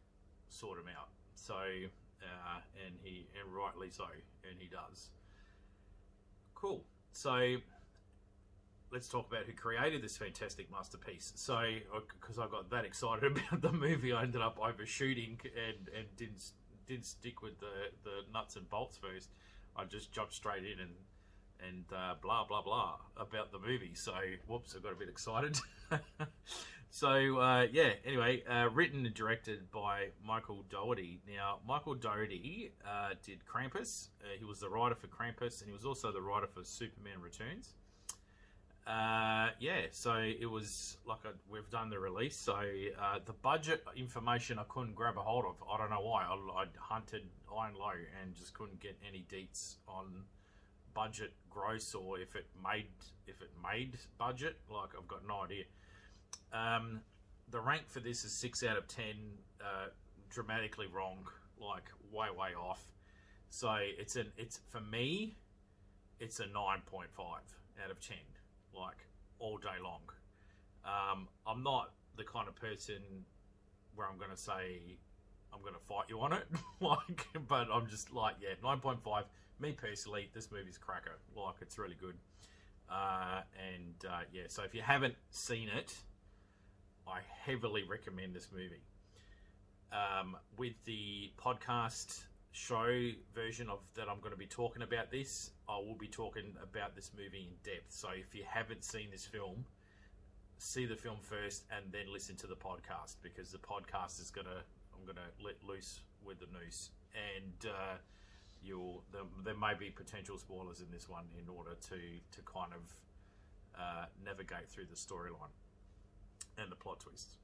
sort 0.48 0.78
them 0.78 0.92
out. 0.96 1.08
So, 1.34 1.54
uh, 1.54 2.60
and 2.84 2.94
he 3.02 3.26
and 3.40 3.54
rightly 3.54 3.90
so, 3.90 4.06
and 4.48 4.58
he 4.58 4.68
does. 4.68 5.10
Cool. 6.54 6.82
So 7.12 7.56
let's 8.92 9.08
talk 9.08 9.28
about 9.30 9.44
who 9.44 9.52
created 9.52 10.02
this 10.02 10.16
fantastic 10.16 10.70
masterpiece. 10.70 11.32
So, 11.36 11.60
because 12.18 12.38
I 12.38 12.46
got 12.46 12.70
that 12.70 12.84
excited 12.84 13.24
about 13.36 13.60
the 13.60 13.72
movie, 13.72 14.12
I 14.12 14.22
ended 14.22 14.40
up 14.40 14.58
overshooting 14.60 15.38
and, 15.44 15.88
and 15.96 16.06
didn't 16.16 16.52
didn't 16.86 17.06
stick 17.06 17.42
with 17.42 17.58
the, 17.58 17.90
the 18.04 18.32
nuts 18.32 18.54
and 18.54 18.68
bolts 18.70 18.96
first, 18.96 19.30
I 19.78 19.84
just 19.84 20.12
jumped 20.12 20.34
straight 20.34 20.64
in 20.64 20.80
and 20.80 20.90
and 21.66 21.84
uh, 21.94 22.14
blah 22.20 22.44
blah 22.44 22.62
blah 22.62 22.96
about 23.16 23.52
the 23.52 23.58
movie. 23.58 23.92
So 23.94 24.12
whoops, 24.46 24.74
I 24.76 24.82
got 24.82 24.92
a 24.92 24.96
bit 24.96 25.08
excited. 25.08 25.58
so 26.90 27.38
uh, 27.38 27.66
yeah, 27.72 27.90
anyway, 28.04 28.42
uh, 28.44 28.68
written 28.72 29.06
and 29.06 29.14
directed 29.14 29.70
by 29.70 30.08
Michael 30.24 30.64
Dougherty. 30.70 31.20
Now 31.26 31.58
Michael 31.66 31.94
Dougherty 31.94 32.72
uh, 32.86 33.14
did 33.24 33.40
Krampus. 33.46 34.08
Uh, 34.22 34.36
he 34.38 34.44
was 34.44 34.60
the 34.60 34.68
writer 34.68 34.94
for 34.94 35.06
Krampus, 35.06 35.60
and 35.60 35.68
he 35.68 35.72
was 35.72 35.84
also 35.84 36.12
the 36.12 36.22
writer 36.22 36.46
for 36.46 36.64
Superman 36.64 37.20
Returns. 37.20 37.74
Uh, 38.86 39.48
yeah, 39.58 39.80
so 39.90 40.14
it 40.14 40.48
was 40.48 40.96
like 41.04 41.18
a, 41.24 41.32
we've 41.50 41.68
done 41.70 41.90
the 41.90 41.98
release. 41.98 42.36
So 42.36 42.54
uh, 42.54 43.18
the 43.24 43.32
budget 43.32 43.84
information 43.96 44.60
I 44.60 44.64
couldn't 44.68 44.94
grab 44.94 45.16
a 45.16 45.22
hold 45.22 45.44
of. 45.44 45.56
I 45.68 45.76
don't 45.76 45.90
know 45.90 46.02
why. 46.02 46.22
I, 46.22 46.62
I 46.62 46.66
hunted 46.78 47.22
high 47.46 47.68
and 47.68 47.76
low 47.76 47.90
and 48.22 48.34
just 48.34 48.54
couldn't 48.54 48.78
get 48.78 48.96
any 49.06 49.24
deets 49.28 49.76
on 49.88 50.24
budget 50.94 51.32
gross 51.50 51.94
or 51.94 52.18
if 52.18 52.36
it 52.36 52.46
made 52.62 52.86
if 53.26 53.42
it 53.42 53.50
made 53.60 53.98
budget. 54.18 54.56
Like 54.70 54.90
I've 54.96 55.08
got 55.08 55.26
no 55.26 55.42
idea. 55.42 55.64
Um, 56.52 57.00
the 57.50 57.60
rank 57.60 57.88
for 57.88 57.98
this 57.98 58.22
is 58.22 58.32
six 58.32 58.62
out 58.62 58.76
of 58.76 58.86
ten. 58.86 59.16
Uh, 59.60 59.88
dramatically 60.30 60.86
wrong, 60.86 61.26
like 61.60 61.84
way 62.12 62.28
way 62.36 62.50
off. 62.54 62.82
So 63.50 63.74
it's 63.80 64.14
an 64.14 64.30
it's 64.36 64.60
for 64.68 64.80
me, 64.80 65.36
it's 66.20 66.38
a 66.38 66.46
nine 66.46 66.82
point 66.86 67.08
five 67.12 67.42
out 67.82 67.90
of 67.90 68.00
ten 68.00 68.16
like 68.76 68.96
all 69.38 69.58
day 69.58 69.78
long. 69.82 70.00
Um, 70.84 71.28
I'm 71.46 71.62
not 71.62 71.92
the 72.16 72.24
kind 72.24 72.48
of 72.48 72.54
person 72.54 73.02
where 73.94 74.06
I'm 74.06 74.18
going 74.18 74.30
to 74.30 74.36
say 74.36 74.98
I'm 75.52 75.60
going 75.62 75.74
to 75.74 75.80
fight 75.80 76.04
you 76.08 76.20
on 76.20 76.32
it, 76.32 76.46
like, 76.80 77.26
but 77.48 77.68
I'm 77.72 77.88
just 77.88 78.12
like, 78.12 78.36
yeah, 78.40 78.54
9.5. 78.62 79.24
Me 79.58 79.72
personally, 79.72 80.30
this 80.34 80.50
movie's 80.52 80.78
cracker. 80.78 81.18
Like, 81.34 81.54
it's 81.62 81.78
really 81.78 81.96
good. 81.98 82.14
Uh, 82.90 83.40
and 83.74 83.94
uh, 84.08 84.20
yeah, 84.32 84.44
so 84.48 84.62
if 84.62 84.74
you 84.74 84.82
haven't 84.82 85.14
seen 85.30 85.68
it, 85.68 85.94
I 87.08 87.20
heavily 87.44 87.84
recommend 87.88 88.34
this 88.34 88.48
movie. 88.52 88.82
Um, 89.92 90.36
with 90.58 90.74
the 90.84 91.30
podcast 91.42 92.20
show 92.56 93.10
version 93.34 93.68
of 93.68 93.80
that 93.94 94.08
I'm 94.08 94.18
going 94.20 94.32
to 94.32 94.38
be 94.38 94.46
talking 94.46 94.80
about 94.80 95.10
this, 95.10 95.50
I 95.68 95.76
will 95.76 95.94
be 95.94 96.08
talking 96.08 96.56
about 96.62 96.96
this 96.96 97.10
movie 97.14 97.50
in 97.50 97.70
depth. 97.70 97.92
So 97.92 98.08
if 98.16 98.34
you 98.34 98.44
haven't 98.48 98.82
seen 98.82 99.08
this 99.12 99.26
film, 99.26 99.66
see 100.56 100.86
the 100.86 100.96
film 100.96 101.18
first 101.20 101.64
and 101.70 101.92
then 101.92 102.10
listen 102.10 102.34
to 102.36 102.46
the 102.46 102.56
podcast 102.56 103.16
because 103.22 103.52
the 103.52 103.58
podcast 103.58 104.22
is 104.22 104.30
gonna 104.30 104.64
I'm 104.94 105.04
gonna 105.04 105.28
let 105.44 105.56
loose 105.62 106.00
with 106.24 106.40
the 106.40 106.46
noose 106.46 106.88
and 107.12 107.70
uh, 107.70 107.96
you'll 108.62 109.04
there, 109.12 109.28
there 109.44 109.56
may 109.56 109.74
be 109.78 109.90
potential 109.90 110.38
spoilers 110.38 110.80
in 110.80 110.86
this 110.90 111.10
one 111.10 111.24
in 111.38 111.50
order 111.50 111.76
to 111.90 111.96
to 111.96 112.40
kind 112.50 112.72
of 112.72 113.78
uh, 113.78 114.06
navigate 114.24 114.70
through 114.70 114.86
the 114.88 114.96
storyline 114.96 115.52
and 116.56 116.72
the 116.72 116.76
plot 116.76 117.00
twists. 117.00 117.36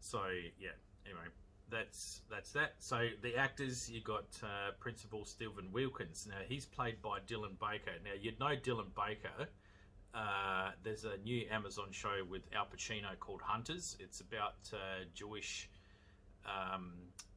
So 0.00 0.22
yeah, 0.58 0.74
anyway, 1.06 1.30
that's 1.70 2.22
that's 2.30 2.52
that. 2.52 2.74
So 2.78 3.08
the 3.22 3.36
actors 3.36 3.90
you 3.90 4.00
got 4.00 4.26
uh, 4.42 4.72
Principal 4.80 5.24
Stephen 5.24 5.70
Wilkins. 5.72 6.26
Now 6.28 6.40
he's 6.46 6.66
played 6.66 7.00
by 7.02 7.20
Dylan 7.20 7.58
Baker. 7.60 7.92
Now 8.04 8.12
you'd 8.20 8.38
know 8.40 8.56
Dylan 8.56 8.94
Baker. 8.94 9.48
Uh, 10.12 10.70
there's 10.82 11.04
a 11.04 11.16
new 11.18 11.46
Amazon 11.50 11.88
show 11.92 12.24
with 12.28 12.42
Al 12.54 12.66
Pacino 12.66 13.16
called 13.20 13.40
Hunters. 13.42 13.96
It's 14.00 14.20
about 14.20 14.56
uh, 14.72 15.04
Jewish, 15.14 15.70
um, 16.44 16.94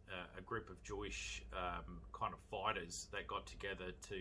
uh, 0.09 0.39
a 0.39 0.41
group 0.41 0.69
of 0.71 0.81
Jewish 0.83 1.43
um, 1.53 2.01
kind 2.13 2.33
of 2.33 2.39
fighters 2.49 3.07
that 3.11 3.27
got 3.27 3.45
together 3.45 3.91
to 4.09 4.15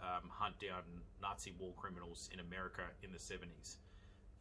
um, 0.00 0.30
hunt 0.30 0.54
down 0.60 0.82
Nazi 1.20 1.52
war 1.58 1.72
criminals 1.76 2.30
in 2.32 2.38
America 2.38 2.82
in 3.02 3.10
the 3.10 3.18
70s. 3.18 3.78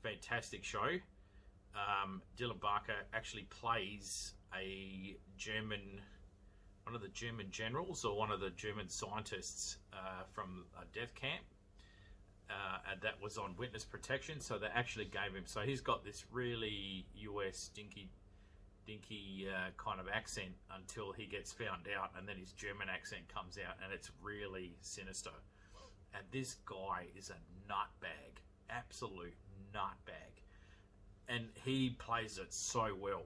Fantastic 0.03 0.63
show. 0.63 0.99
Um, 1.73 2.21
Dylan 2.37 2.61
Baker 2.61 2.99
actually 3.13 3.47
plays 3.49 4.34
a 4.53 5.17
German, 5.37 6.01
one 6.83 6.95
of 6.95 7.01
the 7.01 7.09
German 7.09 7.47
generals 7.51 8.03
or 8.05 8.17
one 8.17 8.31
of 8.31 8.39
the 8.39 8.49
German 8.51 8.89
scientists 8.89 9.77
uh, 9.93 10.23
from 10.33 10.65
a 10.79 10.85
death 10.97 11.15
camp 11.15 11.43
uh, 12.49 12.77
and 12.91 13.01
that 13.01 13.21
was 13.21 13.37
on 13.37 13.55
witness 13.57 13.83
protection. 13.83 14.39
So 14.39 14.57
they 14.57 14.67
actually 14.73 15.05
gave 15.05 15.35
him. 15.35 15.43
So 15.45 15.61
he's 15.61 15.81
got 15.81 16.03
this 16.03 16.25
really 16.31 17.05
US 17.15 17.69
dinky, 17.73 18.09
dinky 18.85 19.47
uh, 19.49 19.71
kind 19.77 19.99
of 19.99 20.07
accent 20.13 20.53
until 20.75 21.11
he 21.11 21.25
gets 21.25 21.51
found 21.51 21.87
out, 21.97 22.11
and 22.17 22.27
then 22.27 22.37
his 22.37 22.51
German 22.51 22.87
accent 22.89 23.23
comes 23.33 23.57
out, 23.57 23.75
and 23.83 23.93
it's 23.93 24.11
really 24.21 24.75
sinister. 24.81 25.31
And 26.13 26.23
this 26.31 26.55
guy 26.65 27.07
is 27.17 27.29
a 27.29 27.71
nutbag, 27.71 28.39
absolute 28.69 29.35
nutbag, 29.73 30.39
and 31.27 31.45
he 31.63 31.89
plays 31.99 32.37
it 32.37 32.53
so 32.53 32.95
well. 32.97 33.23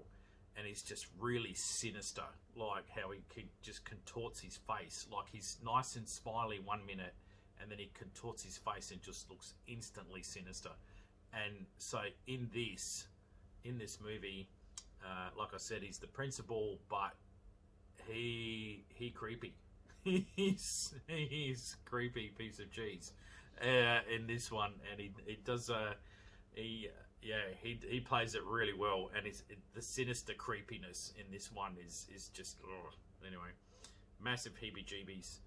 And 0.59 0.67
he's 0.67 0.81
just 0.81 1.07
really 1.17 1.53
sinister, 1.53 2.25
like 2.53 2.83
how 2.89 3.11
he 3.11 3.45
just 3.61 3.85
contorts 3.85 4.41
his 4.41 4.57
face. 4.67 5.07
Like 5.09 5.27
he's 5.31 5.57
nice 5.63 5.95
and 5.95 6.07
smiley 6.07 6.59
one 6.59 6.85
minute, 6.85 7.13
and 7.61 7.71
then 7.71 7.77
he 7.79 7.89
contorts 7.93 8.43
his 8.43 8.57
face 8.57 8.91
and 8.91 9.01
just 9.01 9.29
looks 9.29 9.53
instantly 9.67 10.21
sinister. 10.21 10.71
And 11.33 11.65
so 11.77 11.99
in 12.27 12.49
this, 12.53 13.07
in 13.63 13.77
this 13.77 13.99
movie, 14.03 14.49
uh, 15.05 15.29
like 15.37 15.53
I 15.53 15.57
said, 15.57 15.81
he's 15.81 15.99
the 15.99 16.07
principal, 16.07 16.79
but 16.89 17.13
he 18.07 18.83
he 18.89 19.11
creepy. 19.11 19.53
he's 20.03 20.93
he's 21.07 21.77
creepy 21.85 22.31
piece 22.37 22.59
of 22.59 22.71
cheese 22.71 23.13
uh, 23.61 23.99
in 24.13 24.27
this 24.27 24.51
one, 24.51 24.73
and 24.91 24.99
he 24.99 25.11
he 25.25 25.37
does 25.43 25.69
a 25.69 25.75
uh, 25.75 25.93
he 26.53 26.89
yeah 27.21 27.41
he 27.61 27.79
he 27.87 27.99
plays 27.99 28.35
it 28.35 28.43
really 28.43 28.73
well, 28.73 29.09
and 29.15 29.25
it's 29.25 29.43
it, 29.49 29.59
the 29.73 29.81
sinister 29.81 30.33
creepiness 30.33 31.13
in 31.17 31.31
this 31.31 31.51
one 31.51 31.75
is 31.85 32.07
is 32.13 32.29
just 32.29 32.57
oh, 32.65 32.89
anyway 33.25 33.49
massive 34.21 34.53
heebie-jeebies 34.61 35.39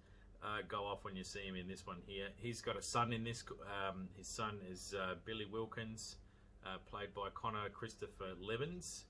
uh, 0.43 0.57
go 0.67 0.85
off 0.85 1.03
when 1.03 1.15
you 1.15 1.23
see 1.23 1.41
him 1.41 1.55
in 1.55 1.67
this 1.67 1.85
one 1.87 1.97
here. 2.05 2.27
He's 2.35 2.61
got 2.61 2.77
a 2.77 2.81
son 2.81 3.13
in 3.13 3.23
this. 3.23 3.43
Um, 3.61 4.09
his 4.17 4.27
son 4.27 4.59
is 4.69 4.93
uh, 4.99 5.15
Billy 5.25 5.45
Wilkins, 5.45 6.17
uh, 6.65 6.77
played 6.89 7.13
by 7.13 7.29
Connor 7.33 7.69
Christopher 7.69 8.33
Levins. 8.41 9.05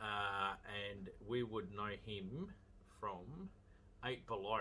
Uh, 0.00 0.54
and 0.90 1.08
we 1.26 1.42
would 1.42 1.72
know 1.74 1.90
him 2.04 2.48
from 3.00 3.48
Eight 4.04 4.26
Below, 4.26 4.60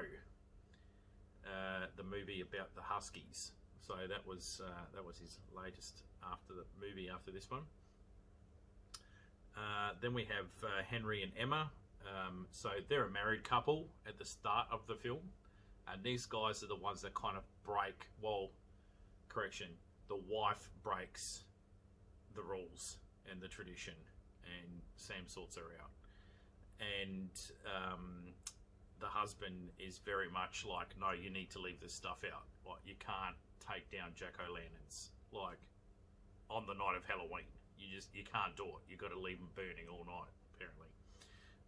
uh, 1.46 1.86
the 1.98 2.04
movie 2.04 2.42
about 2.42 2.74
the 2.76 2.82
Huskies. 2.82 3.52
So 3.86 3.96
that 4.08 4.26
was 4.26 4.62
uh, 4.64 4.72
that 4.94 5.04
was 5.04 5.18
his 5.18 5.40
latest 5.54 6.04
after 6.30 6.54
the 6.54 6.66
movie 6.80 7.10
after 7.10 7.32
this 7.32 7.50
one. 7.50 7.64
then 10.02 10.14
we 10.14 10.26
have 10.26 10.48
Henry 10.90 11.24
and 11.24 11.32
Emma. 11.38 11.72
Um, 12.02 12.48
so 12.52 12.70
they're 12.90 13.06
a 13.06 13.12
married 13.12 13.44
couple 13.44 13.88
at 14.08 14.18
the 14.18 14.26
start 14.26 14.68
of 14.72 14.88
the 14.88 14.96
film 14.96 15.20
and 15.92 16.04
these 16.04 16.26
guys 16.26 16.64
are 16.64 16.68
the 16.68 16.76
ones 16.76 17.02
that 17.02 17.14
kind 17.14 17.38
of 17.38 17.44
break. 17.64 18.08
Well, 18.22 18.50
correction, 19.30 19.68
the 20.08 20.20
wife 20.30 20.70
breaks 20.84 21.44
the 22.36 22.42
rules 22.42 22.98
and 23.30 23.42
the 23.42 23.48
tradition, 23.48 23.94
and 24.46 24.82
Sam 24.96 25.28
sorts 25.28 25.58
her 25.58 25.64
out. 25.82 25.92
And 26.80 27.30
um, 27.66 28.34
the 29.00 29.08
husband 29.08 29.70
is 29.80 30.00
very 30.00 30.30
much 30.30 30.66
like, 30.66 30.96
no, 31.00 31.12
you 31.12 31.30
need 31.30 31.50
to 31.52 31.60
leave 31.60 31.80
this 31.80 31.94
stuff 31.94 32.24
out. 32.26 32.46
Like, 32.66 32.80
you 32.86 32.96
can't 33.00 33.36
take 33.60 33.90
down 33.92 34.12
jack 34.16 34.36
O'Lantern's. 34.40 35.12
Like, 35.32 35.60
on 36.52 36.68
the 36.68 36.76
night 36.76 37.00
of 37.00 37.08
Halloween, 37.08 37.48
you 37.80 37.88
just 37.96 38.12
you 38.14 38.28
can't 38.28 38.56
do 38.60 38.68
it. 38.68 38.84
You 38.92 39.00
got 39.00 39.16
to 39.16 39.20
leave 39.20 39.40
them 39.40 39.50
burning 39.56 39.88
all 39.88 40.04
night, 40.04 40.32
apparently. 40.54 40.92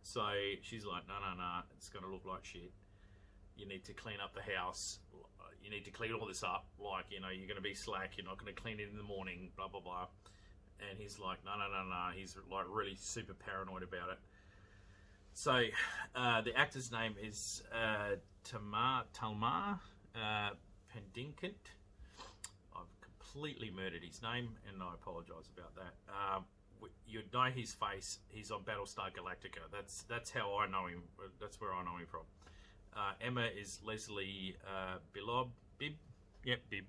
So 0.04 0.28
she's 0.62 0.84
like, 0.86 1.08
no, 1.08 1.15
no, 1.24 1.34
no, 1.39 1.63
it's 1.80 1.88
gonna 1.88 2.12
look 2.12 2.28
like 2.28 2.43
shit 2.43 2.76
you 3.56 3.67
need 3.67 3.84
to 3.86 3.93
clean 3.93 4.17
up 4.24 4.34
the 4.34 4.41
house. 4.54 5.00
You 5.63 5.69
need 5.69 5.86
to 5.86 5.91
clean 5.91 6.13
all 6.13 6.28
this 6.28 6.43
up. 6.43 6.65
Like, 6.80 7.06
you 7.10 7.22
know, 7.22 7.30
you're 7.30 7.48
going 7.48 7.58
to 7.58 7.62
be 7.62 7.74
slack. 7.74 8.13
You're 8.17 8.26
not 8.26 8.38
going 8.38 8.54
to 8.54 8.62
clean 8.62 8.80
it 8.80 8.89
in 8.89 8.98
the 8.98 9.04
morning, 9.04 9.50
blah, 9.56 9.67
blah, 9.67 9.80
blah. 9.80 10.08
And 10.89 11.00
he's 11.00 11.19
like, 11.19 11.38
no, 11.46 11.52
no, 11.52 11.67
no, 11.72 11.89
no. 11.89 12.08
He's 12.15 12.36
like 12.52 12.65
really 12.69 12.96
super 13.00 13.34
paranoid 13.34 13.84
about 13.84 14.10
it. 14.12 14.19
So, 15.34 15.63
uh, 16.15 16.41
the 16.41 16.56
actor's 16.56 16.91
name 16.91 17.15
is 17.22 17.63
uh, 17.74 18.15
Tamar, 18.43 19.04
Talmar 19.17 19.80
uh, 20.15 20.50
Pendinkit. 20.91 21.56
Completely 23.34 23.72
murdered 23.72 24.04
his 24.04 24.22
name, 24.22 24.50
and 24.69 24.82
I 24.82 24.93
apologise 24.93 25.50
about 25.58 25.74
that. 25.76 25.93
Uh, 26.08 26.41
you'd 27.08 27.34
know 27.34 27.46
his 27.46 27.74
face. 27.74 28.19
He's 28.30 28.52
on 28.52 28.62
Battlestar 28.62 29.10
Galactica. 29.10 29.65
That's 29.72 30.04
that's 30.04 30.30
how 30.30 30.58
I 30.60 30.67
know 30.67 30.86
him. 30.86 31.02
That's 31.41 31.60
where 31.60 31.74
I 31.74 31.84
know 31.84 31.98
him 31.98 32.06
from. 32.06 32.22
Uh, 32.96 33.13
Emma 33.19 33.48
is 33.60 33.80
Leslie 33.84 34.56
uh, 34.67 34.98
Bilob. 35.15 35.50
Bibb? 35.80 35.93
Yep, 36.46 36.60
Bibb. 36.69 36.86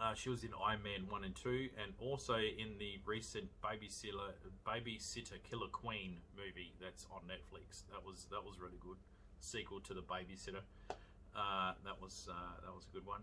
Uh, 0.00 0.14
she 0.14 0.30
was 0.30 0.42
in 0.42 0.50
Iron 0.64 0.82
Man 0.82 1.06
1 1.08 1.24
and 1.24 1.34
2 1.34 1.68
and 1.82 1.92
also 1.98 2.34
in 2.34 2.78
the 2.78 2.98
recent 3.04 3.48
Babysitter, 3.62 4.30
Babysitter 4.66 5.42
Killer 5.48 5.66
Queen 5.72 6.18
movie 6.36 6.72
that's 6.80 7.06
on 7.10 7.22
Netflix. 7.22 7.82
That 7.90 8.04
was 8.04 8.26
that 8.30 8.44
was 8.44 8.60
really 8.60 8.78
good. 8.80 8.96
Sequel 9.40 9.80
to 9.80 9.94
the 9.94 10.02
Babysitter. 10.02 10.62
Uh, 10.90 11.72
that 11.84 12.00
was 12.00 12.28
uh, 12.30 12.64
that 12.64 12.74
was 12.74 12.86
a 12.90 12.94
good 12.94 13.06
one. 13.06 13.22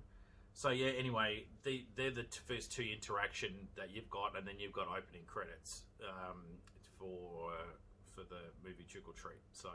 So 0.55 0.69
yeah, 0.69 0.91
anyway, 0.97 1.43
the, 1.63 1.83
they're 1.97 2.11
the 2.11 2.25
first 2.47 2.71
two 2.71 2.81
interaction 2.81 3.53
that 3.75 3.91
you've 3.93 4.09
got, 4.09 4.37
and 4.37 4.47
then 4.47 4.55
you've 4.57 4.71
got 4.71 4.87
opening 4.87 5.23
credits 5.27 5.81
um, 6.01 6.43
for 6.97 7.51
uh, 7.51 7.71
for 8.15 8.21
the 8.21 8.39
movie 8.63 8.85
Trick 8.89 9.03
or 9.05 9.13
Treat. 9.13 9.41
So 9.51 9.69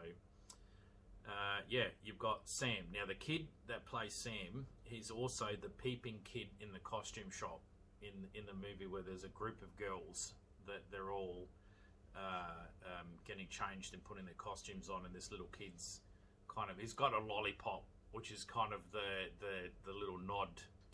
uh, 1.29 1.61
yeah, 1.69 1.85
you've 2.03 2.19
got 2.19 2.49
Sam. 2.49 2.89
Now, 2.95 3.05
the 3.07 3.15
kid 3.15 3.47
that 3.69 3.85
plays 3.85 4.15
Sam, 4.15 4.67
he's 4.83 5.11
also 5.11 5.49
the 5.61 5.69
peeping 5.69 6.21
kid 6.25 6.47
in 6.61 6.73
the 6.73 6.79
costume 6.79 7.31
shop 7.31 7.61
in 8.01 8.27
in 8.35 8.47
the 8.47 8.55
movie 8.55 8.87
where 8.87 9.03
there's 9.03 9.25
a 9.25 9.29
group 9.29 9.61
of 9.63 9.77
girls 9.77 10.33
that 10.67 10.83
they're 10.91 11.13
all 11.13 11.47
uh, 12.17 12.65
um, 12.87 13.07
getting 13.27 13.47
changed 13.49 13.93
and 13.93 14.03
putting 14.03 14.25
their 14.25 14.39
costumes 14.39 14.89
on, 14.89 15.05
and 15.05 15.15
this 15.15 15.31
little 15.31 15.51
kid's 15.57 16.01
kind 16.49 16.71
of 16.71 16.79
he's 16.79 16.95
got 16.95 17.13
a 17.13 17.21
lollipop, 17.21 17.85
which 18.13 18.31
is 18.31 18.45
kind 18.45 18.73
of 18.73 18.81
the 18.93 19.31
the 19.41 19.71
the 19.87 19.97
little 19.99 20.19
nod 20.19 20.49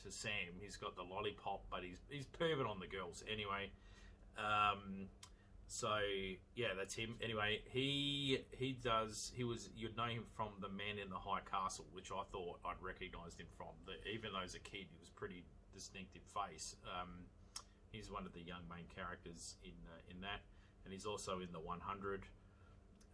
to 0.05 0.11
Sam. 0.11 0.61
He's 0.61 0.77
got 0.77 0.97
the 0.97 1.03
lollipop, 1.03 1.65
but 1.71 1.83
he's 1.83 1.99
he's 2.09 2.27
pervert 2.27 2.67
on 2.67 2.81
the 2.81 2.87
girls 2.87 3.25
anyway. 3.31 3.71
Um, 4.39 5.09
so 5.67 5.99
yeah, 6.55 6.75
that's 6.77 6.95
him. 6.95 7.17
Anyway, 7.23 7.61
he 7.67 8.39
he 8.53 8.73
does. 8.73 9.33
He 9.35 9.45
was 9.45 9.71
you'd 9.77 9.97
know 9.97 10.05
him 10.05 10.25
from 10.35 10.51
the 10.61 10.69
Man 10.69 10.99
in 11.03 11.11
the 11.11 11.19
High 11.19 11.41
Castle, 11.51 11.87
which 11.93 12.11
I 12.13 12.23
thought 12.31 12.61
I'd 12.65 12.81
recognised 12.81 13.41
him 13.41 13.49
from. 13.57 13.75
The, 13.85 13.95
even 14.09 14.31
though 14.33 14.45
as 14.45 14.55
a 14.55 14.61
kid, 14.61 14.87
he 14.91 14.99
was 15.01 15.11
pretty 15.11 15.45
distinctive 15.73 16.23
face. 16.23 16.77
Um, 16.85 17.27
he's 17.91 18.11
one 18.11 18.27
of 18.27 18.33
the 18.33 18.43
young 18.43 18.63
main 18.71 18.87
characters 18.95 19.57
in 19.65 19.75
uh, 19.91 19.99
in 20.11 20.21
that, 20.21 20.43
and 20.85 20.93
he's 20.93 21.07
also 21.07 21.41
in 21.41 21.49
the 21.53 21.61
100 21.61 22.25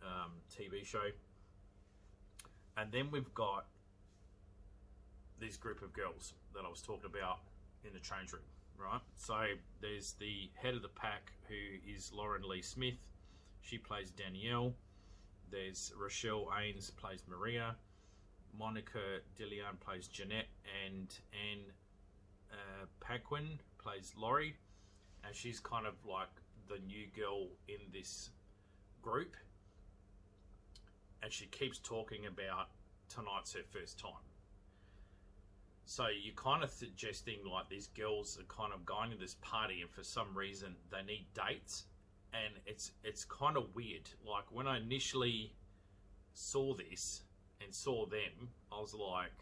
um, 0.03 0.33
TV 0.53 0.85
show. 0.85 1.09
And 2.77 2.91
then 2.91 3.11
we've 3.11 3.33
got 3.35 3.67
this 5.41 5.57
group 5.57 5.83
of 5.83 5.93
girls 5.93 6.35
that 6.55 6.65
I 6.65 6.69
was 6.69 6.83
talking 6.83 7.07
about 7.07 7.41
in 7.85 7.93
the 7.93 8.01
change 8.01 8.33
room 8.33 8.43
right? 8.79 9.01
So 9.17 9.35
there's 9.81 10.15
the 10.15 10.51
head 10.55 10.75
of 10.75 10.83
the 10.83 10.89
pack 10.89 11.33
who 11.49 11.55
is 11.91 12.13
Lauren 12.13 12.43
Lee 12.49 12.63
Smith. 12.63 12.95
She 13.61 13.79
plays 13.79 14.11
Danielle. 14.11 14.75
There's 15.51 15.93
Rochelle 15.97 16.49
Ains 16.59 16.95
plays 16.97 17.23
Maria. 17.29 17.77
Monica 18.59 19.21
Dillon 19.37 19.77
plays 19.81 20.09
Jeanette, 20.09 20.49
and 20.85 21.09
Anne 21.33 21.65
uh, 22.51 22.87
Paquin 23.01 23.59
plays 23.79 24.15
Laurie. 24.17 24.57
And 25.25 25.35
she's 25.35 25.61
kind 25.61 25.87
of 25.87 25.95
like 26.05 26.29
the 26.69 26.79
new 26.87 27.07
girl 27.15 27.49
in 27.69 27.79
this 27.93 28.31
group. 29.03 29.35
and 31.23 31.33
she 31.33 31.47
keeps 31.47 31.79
talking 31.79 32.27
about 32.27 32.69
tonight's 33.09 33.53
her 33.55 33.61
first 33.71 33.99
time. 33.99 34.32
So 35.85 36.07
you're 36.07 36.35
kind 36.35 36.63
of 36.63 36.71
suggesting 36.71 37.39
like 37.45 37.69
these 37.69 37.89
girls 37.89 38.39
are 38.39 38.45
kind 38.55 38.73
of 38.73 38.85
going 38.87 39.11
to 39.11 39.17
this 39.17 39.37
party, 39.43 39.81
and 39.83 39.91
for 39.91 40.03
some 40.03 40.37
reason 40.37 40.77
they 40.91 41.03
need 41.03 41.27
dates, 41.35 41.85
and 42.33 42.55
it's 42.67 42.93
it's 43.05 43.25
kind 43.25 43.57
of 43.57 43.75
weird. 43.75 44.09
Like 44.27 44.45
when 44.51 44.67
I 44.67 44.79
initially 44.79 45.55
saw 46.35 46.75
this 46.75 47.23
and 47.63 47.75
saw 47.75 48.07
them, 48.07 48.49
I 48.71 48.81
was 48.81 48.95
like, 48.95 49.33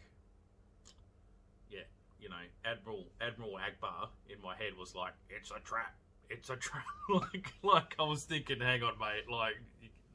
yeah, 1.69 1.87
you 2.19 2.29
know, 2.29 2.43
Admiral 2.65 3.05
Admiral 3.21 3.57
Ackbar 3.57 4.09
in 4.29 4.41
my 4.41 4.55
head 4.55 4.73
was 4.77 4.95
like, 4.95 5.13
it's 5.29 5.51
a 5.51 5.59
trap, 5.59 5.95
it's 6.29 6.49
a 6.49 6.55
trap. 6.57 6.83
like 7.09 7.53
like 7.63 7.95
I 7.99 8.03
was 8.03 8.23
thinking, 8.23 8.59
hang 8.59 8.83
on, 8.83 8.97
mate, 8.99 9.29
like 9.31 9.55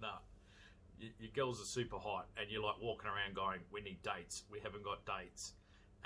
nah. 0.01 0.19
Your 0.99 1.31
girls 1.35 1.61
are 1.61 1.67
super 1.67 1.99
hot, 1.99 2.27
and 2.39 2.51
you're 2.51 2.63
like 2.63 2.81
walking 2.81 3.11
around 3.11 3.35
going, 3.35 3.61
"We 3.71 3.83
need 3.83 4.03
dates. 4.03 4.45
We 4.51 4.61
haven't 4.61 4.83
got 4.83 5.05
dates." 5.05 5.53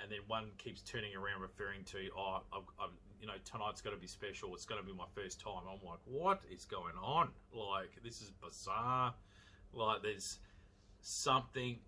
And 0.03 0.11
then 0.11 0.21
one 0.27 0.51
keeps 0.59 0.83
turning 0.83 1.15
around 1.15 1.41
referring 1.41 1.85
to, 1.85 1.99
oh, 2.17 2.43
I've, 2.53 2.63
I've, 2.81 2.91
you 3.21 3.27
know, 3.27 3.35
tonight's 3.45 3.81
got 3.81 3.91
to 3.91 3.97
be 3.97 4.07
special. 4.07 4.55
It's 4.55 4.65
going 4.65 4.81
to 4.81 4.87
be 4.87 4.97
my 4.97 5.07
first 5.15 5.41
time. 5.41 5.63
I'm 5.69 5.87
like, 5.87 6.01
what 6.05 6.41
is 6.51 6.65
going 6.65 6.95
on? 7.03 7.29
Like, 7.53 7.91
this 8.03 8.21
is 8.21 8.31
bizarre. 8.31 9.15
Like, 9.73 10.03
there's 10.03 10.39
something, 11.03 11.79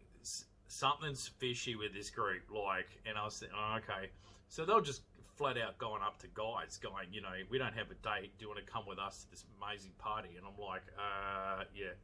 something's 0.68 1.28
fishy 1.38 1.74
with 1.74 1.94
this 1.94 2.10
group. 2.10 2.42
Like, 2.50 2.88
and 3.06 3.16
I 3.16 3.24
was 3.24 3.38
thinking, 3.38 3.56
oh, 3.58 3.78
okay. 3.78 4.10
So 4.48 4.64
they'll 4.64 4.82
just 4.82 5.02
flat 5.36 5.56
out 5.56 5.78
going 5.78 6.02
up 6.02 6.18
to 6.20 6.26
guys, 6.34 6.78
going, 6.82 7.08
you 7.10 7.22
know, 7.22 7.32
we 7.50 7.58
don't 7.58 7.74
have 7.74 7.90
a 7.90 7.94
date. 7.94 8.32
Do 8.38 8.44
you 8.44 8.48
want 8.48 8.64
to 8.64 8.70
come 8.70 8.84
with 8.86 8.98
us 8.98 9.24
to 9.24 9.30
this 9.30 9.44
amazing 9.60 9.92
party? 9.98 10.30
And 10.36 10.46
I'm 10.46 10.62
like, 10.62 10.82
uh, 10.98 11.64
yeah. 11.74 11.96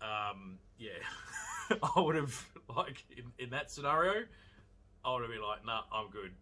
Um, 0.00 0.58
yeah. 0.78 0.90
I 1.96 2.00
would 2.00 2.16
have, 2.16 2.46
like, 2.74 3.04
in, 3.16 3.24
in 3.38 3.50
that 3.50 3.70
scenario, 3.70 4.24
I 5.04 5.12
would 5.12 5.22
have 5.22 5.30
been 5.30 5.42
like, 5.42 5.64
nah, 5.64 5.82
I'm 5.92 6.10
good. 6.10 6.32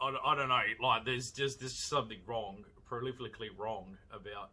I, 0.00 0.14
I 0.24 0.34
don't 0.34 0.48
know. 0.48 0.60
Like, 0.80 1.04
there's 1.04 1.30
just 1.30 1.60
there's 1.60 1.74
something 1.74 2.18
wrong, 2.26 2.64
prolifically 2.90 3.48
wrong 3.56 3.96
about 4.12 4.50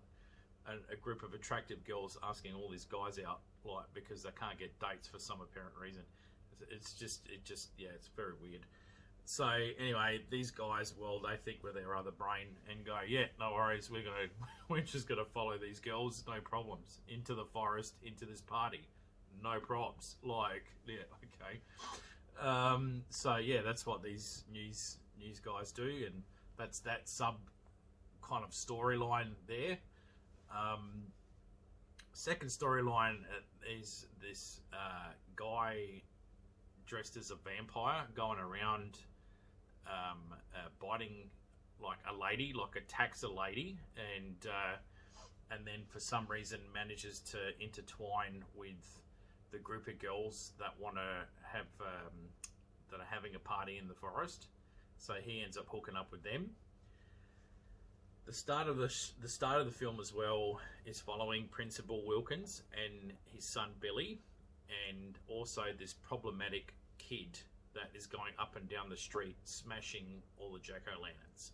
a, 0.67 0.93
a, 0.93 0.95
group 0.95 1.23
of 1.23 1.33
attractive 1.33 1.83
girls 1.85 2.17
asking 2.23 2.53
all 2.53 2.69
these 2.69 2.85
guys 2.85 3.19
out, 3.25 3.41
like 3.63 3.85
because 3.93 4.23
they 4.23 4.29
can't 4.39 4.57
get 4.57 4.77
dates 4.79 5.07
for 5.07 5.19
some 5.19 5.39
apparent 5.41 5.73
reason. 5.79 6.01
It's, 6.51 6.71
it's 6.71 6.93
just, 6.93 7.27
it 7.27 7.43
just, 7.43 7.69
yeah, 7.77 7.89
it's 7.93 8.09
very 8.15 8.33
weird. 8.41 8.65
So 9.25 9.47
anyway, 9.79 10.21
these 10.29 10.51
guys, 10.51 10.93
well, 10.99 11.19
they 11.19 11.35
think 11.37 11.63
with 11.63 11.73
their 11.73 11.95
other 11.95 12.11
brain 12.11 12.47
and 12.69 12.85
go, 12.85 12.99
yeah, 13.07 13.25
no 13.39 13.53
worries, 13.53 13.89
we're 13.89 14.03
gonna, 14.03 14.29
we're 14.69 14.81
just 14.81 15.07
gonna 15.07 15.25
follow 15.25 15.57
these 15.57 15.79
girls, 15.79 16.23
no 16.27 16.39
problems, 16.41 17.01
into 17.07 17.33
the 17.33 17.45
forest, 17.45 17.95
into 18.03 18.25
this 18.25 18.41
party, 18.41 18.87
no 19.41 19.59
props. 19.59 20.15
Like, 20.23 20.65
yeah, 20.87 20.95
okay. 21.41 21.59
Um, 22.41 23.03
so 23.09 23.37
yeah, 23.37 23.61
that's 23.61 23.85
what 23.85 24.03
these 24.03 24.43
news 24.51 24.97
news 25.19 25.39
guys 25.39 25.71
do, 25.71 25.83
and 25.83 26.23
that's 26.57 26.79
that 26.81 27.07
sub 27.07 27.37
kind 28.21 28.43
of 28.43 28.51
storyline 28.51 29.31
there. 29.47 29.77
Um, 30.51 31.03
second 32.13 32.49
storyline 32.49 33.17
is 33.79 34.07
this 34.21 34.61
uh, 34.73 35.11
guy 35.35 36.01
dressed 36.85 37.17
as 37.17 37.31
a 37.31 37.35
vampire 37.35 38.03
going 38.15 38.39
around 38.39 38.99
um, 39.87 40.19
uh, 40.53 40.69
biting 40.81 41.29
like 41.81 41.97
a 42.09 42.15
lady, 42.15 42.53
like 42.53 42.75
attacks 42.75 43.23
a 43.23 43.29
lady, 43.29 43.77
and 44.15 44.47
uh, 44.47 44.77
and 45.51 45.65
then 45.65 45.81
for 45.87 45.99
some 45.99 46.25
reason 46.27 46.59
manages 46.73 47.19
to 47.19 47.37
intertwine 47.59 48.43
with 48.55 48.99
the 49.51 49.57
group 49.57 49.87
of 49.87 49.99
girls 49.99 50.53
that 50.59 50.73
want 50.79 50.95
to 50.95 51.25
have 51.51 51.67
um, 51.81 52.29
that 52.91 52.99
are 52.99 53.07
having 53.09 53.35
a 53.35 53.39
party 53.39 53.77
in 53.77 53.87
the 53.87 53.93
forest. 53.93 54.47
So 54.97 55.13
he 55.21 55.41
ends 55.43 55.57
up 55.57 55.65
hooking 55.69 55.95
up 55.95 56.11
with 56.11 56.23
them. 56.23 56.51
The 58.25 58.33
start 58.33 58.67
of 58.67 58.77
the 58.77 58.89
sh- 58.89 59.11
the 59.21 59.29
start 59.29 59.59
of 59.59 59.67
the 59.67 59.71
film 59.71 59.99
as 59.99 60.13
well 60.13 60.59
is 60.85 60.99
following 60.99 61.47
Principal 61.47 62.03
Wilkins 62.05 62.63
and 62.73 63.13
his 63.25 63.45
son 63.45 63.69
Billy, 63.79 64.19
and 64.89 65.17
also 65.27 65.63
this 65.77 65.93
problematic 65.93 66.73
kid 66.97 67.37
that 67.75 67.91
is 67.93 68.07
going 68.07 68.33
up 68.39 68.55
and 68.55 68.67
down 68.67 68.89
the 68.89 68.97
street 68.97 69.35
smashing 69.43 70.23
all 70.37 70.53
the 70.53 70.59
jack 70.59 70.83
o' 70.87 70.99
lanterns. 70.99 71.51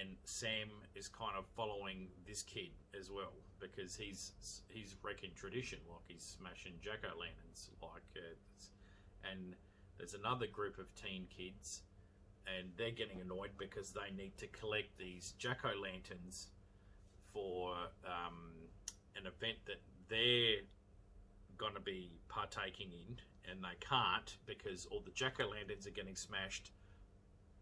And 0.00 0.16
Sam 0.24 0.70
is 0.94 1.08
kind 1.08 1.36
of 1.36 1.44
following 1.54 2.08
this 2.26 2.42
kid 2.42 2.70
as 2.98 3.10
well 3.10 3.32
because 3.70 3.96
he's 3.96 4.32
he's 4.68 4.94
wrecking 5.02 5.30
tradition, 5.34 5.78
like 5.88 6.04
he's 6.08 6.36
smashing 6.38 6.74
jack 6.82 7.00
o' 7.04 7.18
lanterns, 7.18 7.70
like 7.82 8.02
uh, 8.16 9.30
and 9.30 9.54
there's 9.98 10.14
another 10.14 10.46
group 10.46 10.78
of 10.78 10.86
teen 10.94 11.26
kids, 11.36 11.82
and 12.46 12.68
they're 12.76 12.90
getting 12.90 13.20
annoyed 13.20 13.50
because 13.58 13.92
they 13.92 14.14
need 14.16 14.36
to 14.38 14.46
collect 14.48 14.96
these 14.98 15.34
jack 15.38 15.60
o' 15.64 15.80
lanterns 15.80 16.48
for 17.32 17.74
um, 18.04 18.52
an 19.16 19.26
event 19.26 19.58
that 19.66 19.80
they're 20.08 20.62
going 21.56 21.74
to 21.74 21.80
be 21.80 22.10
partaking 22.28 22.90
in, 22.92 23.16
and 23.50 23.62
they 23.62 23.76
can't 23.80 24.36
because 24.46 24.86
all 24.86 25.02
the 25.04 25.12
jack 25.12 25.40
o' 25.40 25.48
lanterns 25.48 25.86
are 25.86 25.90
getting 25.90 26.16
smashed 26.16 26.72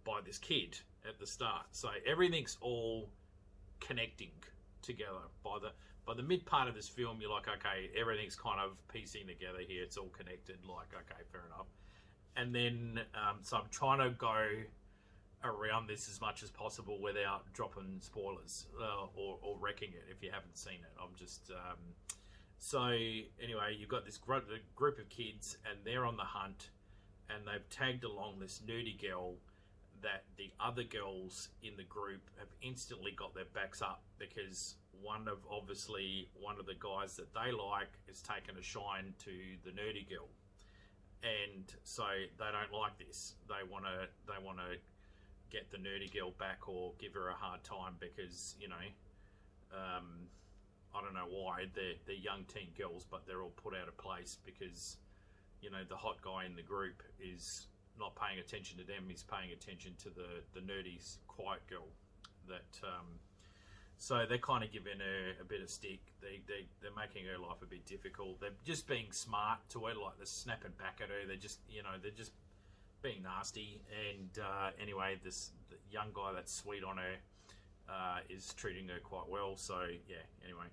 by 0.05 0.21
this 0.25 0.39
kid 0.39 0.79
at 1.09 1.19
the 1.19 1.27
start. 1.27 1.67
So 1.73 1.89
everything's 2.07 2.57
all 2.61 3.09
connecting 3.81 4.33
together 4.83 5.29
by 5.45 5.59
the 5.61 5.71
by 6.07 6.15
the 6.15 6.23
mid 6.23 6.45
part 6.47 6.69
of 6.69 6.75
this 6.75 6.89
film 6.89 7.19
you're 7.21 7.31
like 7.31 7.49
okay 7.49 7.91
everything's 7.99 8.37
kind 8.37 8.61
of 8.61 8.77
piecing 8.89 9.27
together 9.27 9.59
here. 9.67 9.83
It's 9.83 9.97
all 9.97 10.11
connected. 10.17 10.59
Like 10.65 10.89
okay 10.95 11.23
fair 11.31 11.43
enough. 11.47 11.67
And 12.37 12.55
then 12.55 13.01
um, 13.15 13.39
so 13.43 13.57
i'm 13.59 13.69
trying 13.71 13.99
to 13.99 14.17
go 14.17 14.47
around 15.45 15.89
this 15.89 16.09
as 16.09 16.21
much 16.21 16.43
as 16.43 16.51
possible 16.51 17.01
without 17.01 17.53
dropping 17.53 17.99
spoilers 18.01 18.67
uh, 18.81 19.07
or, 19.17 19.39
or, 19.43 19.57
wrecking 19.59 19.89
it 19.89 20.05
if 20.09 20.23
you 20.23 20.31
haven't 20.31 20.57
seen 20.57 20.75
it. 20.75 20.93
I'm 21.01 21.15
just 21.19 21.51
um, 21.51 21.79
so 22.59 22.87
anyway 23.43 23.77
you've 23.77 23.89
got 23.89 24.05
this 24.05 24.19
group, 24.19 24.45
group 24.77 24.99
of 24.99 25.09
kids 25.09 25.59
and 25.69 25.81
they're 25.85 26.07
on 26.07 26.17
the 26.17 26.23
hunt 26.23 26.71
and 27.29 27.47
they've 27.47 27.69
tagged 27.71 28.05
along 28.05 28.39
this 28.39 28.61
nerdy 28.67 29.01
girl 29.01 29.35
that 30.03 30.25
the 30.37 30.51
other 30.61 30.83
girls 30.83 31.49
in 31.63 31.77
the 31.77 31.85
group 31.85 32.23
have 32.39 32.49
instantly 32.61 33.13
got 33.13 33.35
their 33.35 33.47
backs 33.55 33.83
up 33.83 34.03
because 34.19 34.77
one 35.01 35.29
of 35.29 35.39
obviously 35.51 36.29
one 36.41 36.59
of 36.59 36.67
the 36.67 36.75
guys 36.79 37.17
that 37.17 37.33
they 37.35 37.51
like 37.53 37.91
is 38.09 38.23
taking 38.23 38.59
a 38.59 38.63
shine 38.63 39.15
to 39.25 39.33
the 39.65 39.71
nerdy 39.71 40.09
girl, 40.09 40.29
and 41.23 41.65
so 41.85 42.05
they 42.39 42.51
don't 42.53 42.79
like 42.79 42.99
this. 42.99 43.35
They 43.49 43.67
want 43.71 43.85
to 43.85 44.09
they 44.27 44.45
want 44.45 44.59
to 44.59 44.77
get 45.51 45.71
the 45.71 45.79
nerdy 45.79 46.13
girl 46.13 46.33
back 46.39 46.69
or 46.69 46.93
give 46.99 47.15
her 47.15 47.29
a 47.29 47.35
hard 47.35 47.63
time 47.65 47.97
because 48.01 48.55
you 48.61 48.69
know. 48.69 48.87
Um, 49.73 50.29
I 50.95 51.01
don't 51.01 51.15
know 51.15 51.29
why 51.31 51.67
they're 51.75 51.97
they're 52.07 52.15
young 52.15 52.45
teen 52.45 52.69
girls, 52.77 53.07
but 53.11 53.27
they're 53.27 53.43
all 53.43 53.57
put 53.57 53.75
out 53.75 53.89
of 53.89 53.97
place 53.97 54.37
because 54.45 54.99
you 55.63 55.71
know 55.71 55.85
the 55.89 55.97
hot 55.97 56.21
guy 56.21 56.45
in 56.45 56.55
the 56.55 56.63
group 56.63 57.03
is 57.19 57.67
not 57.99 58.15
paying 58.17 58.39
attention 58.39 58.79
to 58.79 58.85
them. 58.85 59.05
He's 59.09 59.23
paying 59.25 59.53
attention 59.53 59.95
to 60.05 60.11
the 60.11 60.45
the 60.55 60.61
nerdy 60.61 61.01
quiet 61.29 61.67
girl 61.69 61.89
that 62.49 62.81
um, 62.85 63.07
so 64.03 64.27
they're 64.29 64.37
kind 64.37 64.65
of 64.65 64.73
giving 64.73 64.99
her 64.99 65.41
a 65.41 65.45
bit 65.45 65.63
of 65.63 65.71
stick. 65.71 66.01
They, 66.21 66.41
they, 66.49 66.67
they're 66.83 66.91
making 66.91 67.25
her 67.31 67.39
life 67.39 67.63
a 67.63 67.67
bit 67.67 67.87
difficult. 67.87 68.41
They're 68.41 68.51
just 68.65 68.89
being 68.89 69.13
smart 69.13 69.61
to 69.69 69.85
her, 69.85 69.95
like 69.95 70.17
they're 70.17 70.27
snapping 70.27 70.73
back 70.77 70.99
at 71.01 71.09
her. 71.09 71.25
They're 71.25 71.37
just, 71.37 71.61
you 71.71 71.85
know, 71.85 71.95
they're 72.03 72.11
just 72.11 72.33
being 73.01 73.23
nasty. 73.23 73.81
And 74.11 74.43
uh, 74.43 74.71
anyway, 74.83 75.21
this 75.23 75.53
young 75.89 76.09
guy 76.13 76.33
that's 76.35 76.53
sweet 76.53 76.83
on 76.83 76.97
her 76.97 77.15
uh, 77.89 78.19
is 78.29 78.53
treating 78.55 78.89
her 78.89 78.99
quite 79.05 79.29
well. 79.29 79.57
So 79.57 79.87
yeah, 80.09 80.27
anyway. 80.45 80.67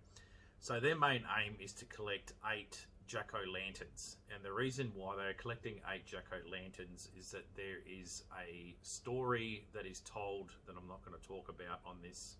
So 0.59 0.79
their 0.79 0.97
main 0.97 1.21
aim 1.39 1.53
is 1.63 1.71
to 1.73 1.85
collect 1.85 2.33
eight 2.51 2.83
jack 3.05 3.29
o' 3.35 3.47
lanterns. 3.47 4.17
And 4.33 4.43
the 4.43 4.51
reason 4.51 4.91
why 4.95 5.15
they're 5.15 5.35
collecting 5.35 5.81
eight 5.93 6.07
jack 6.07 6.25
o' 6.33 6.49
lanterns 6.49 7.09
is 7.15 7.29
that 7.29 7.45
there 7.55 7.77
is 7.85 8.23
a 8.41 8.75
story 8.81 9.67
that 9.75 9.85
is 9.85 9.99
told 9.99 10.49
that 10.65 10.73
I'm 10.75 10.87
not 10.87 11.05
going 11.05 11.15
to 11.15 11.27
talk 11.27 11.47
about 11.47 11.81
on 11.85 11.97
this 12.01 12.37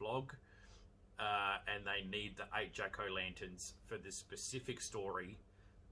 vlog, 0.00 0.30
uh, 1.18 1.58
and 1.72 1.84
they 1.84 2.08
need 2.08 2.36
the 2.36 2.44
eight 2.58 2.72
jack 2.72 2.96
o' 2.98 3.12
lanterns 3.12 3.74
for 3.86 3.98
this 3.98 4.16
specific 4.16 4.80
story 4.80 5.38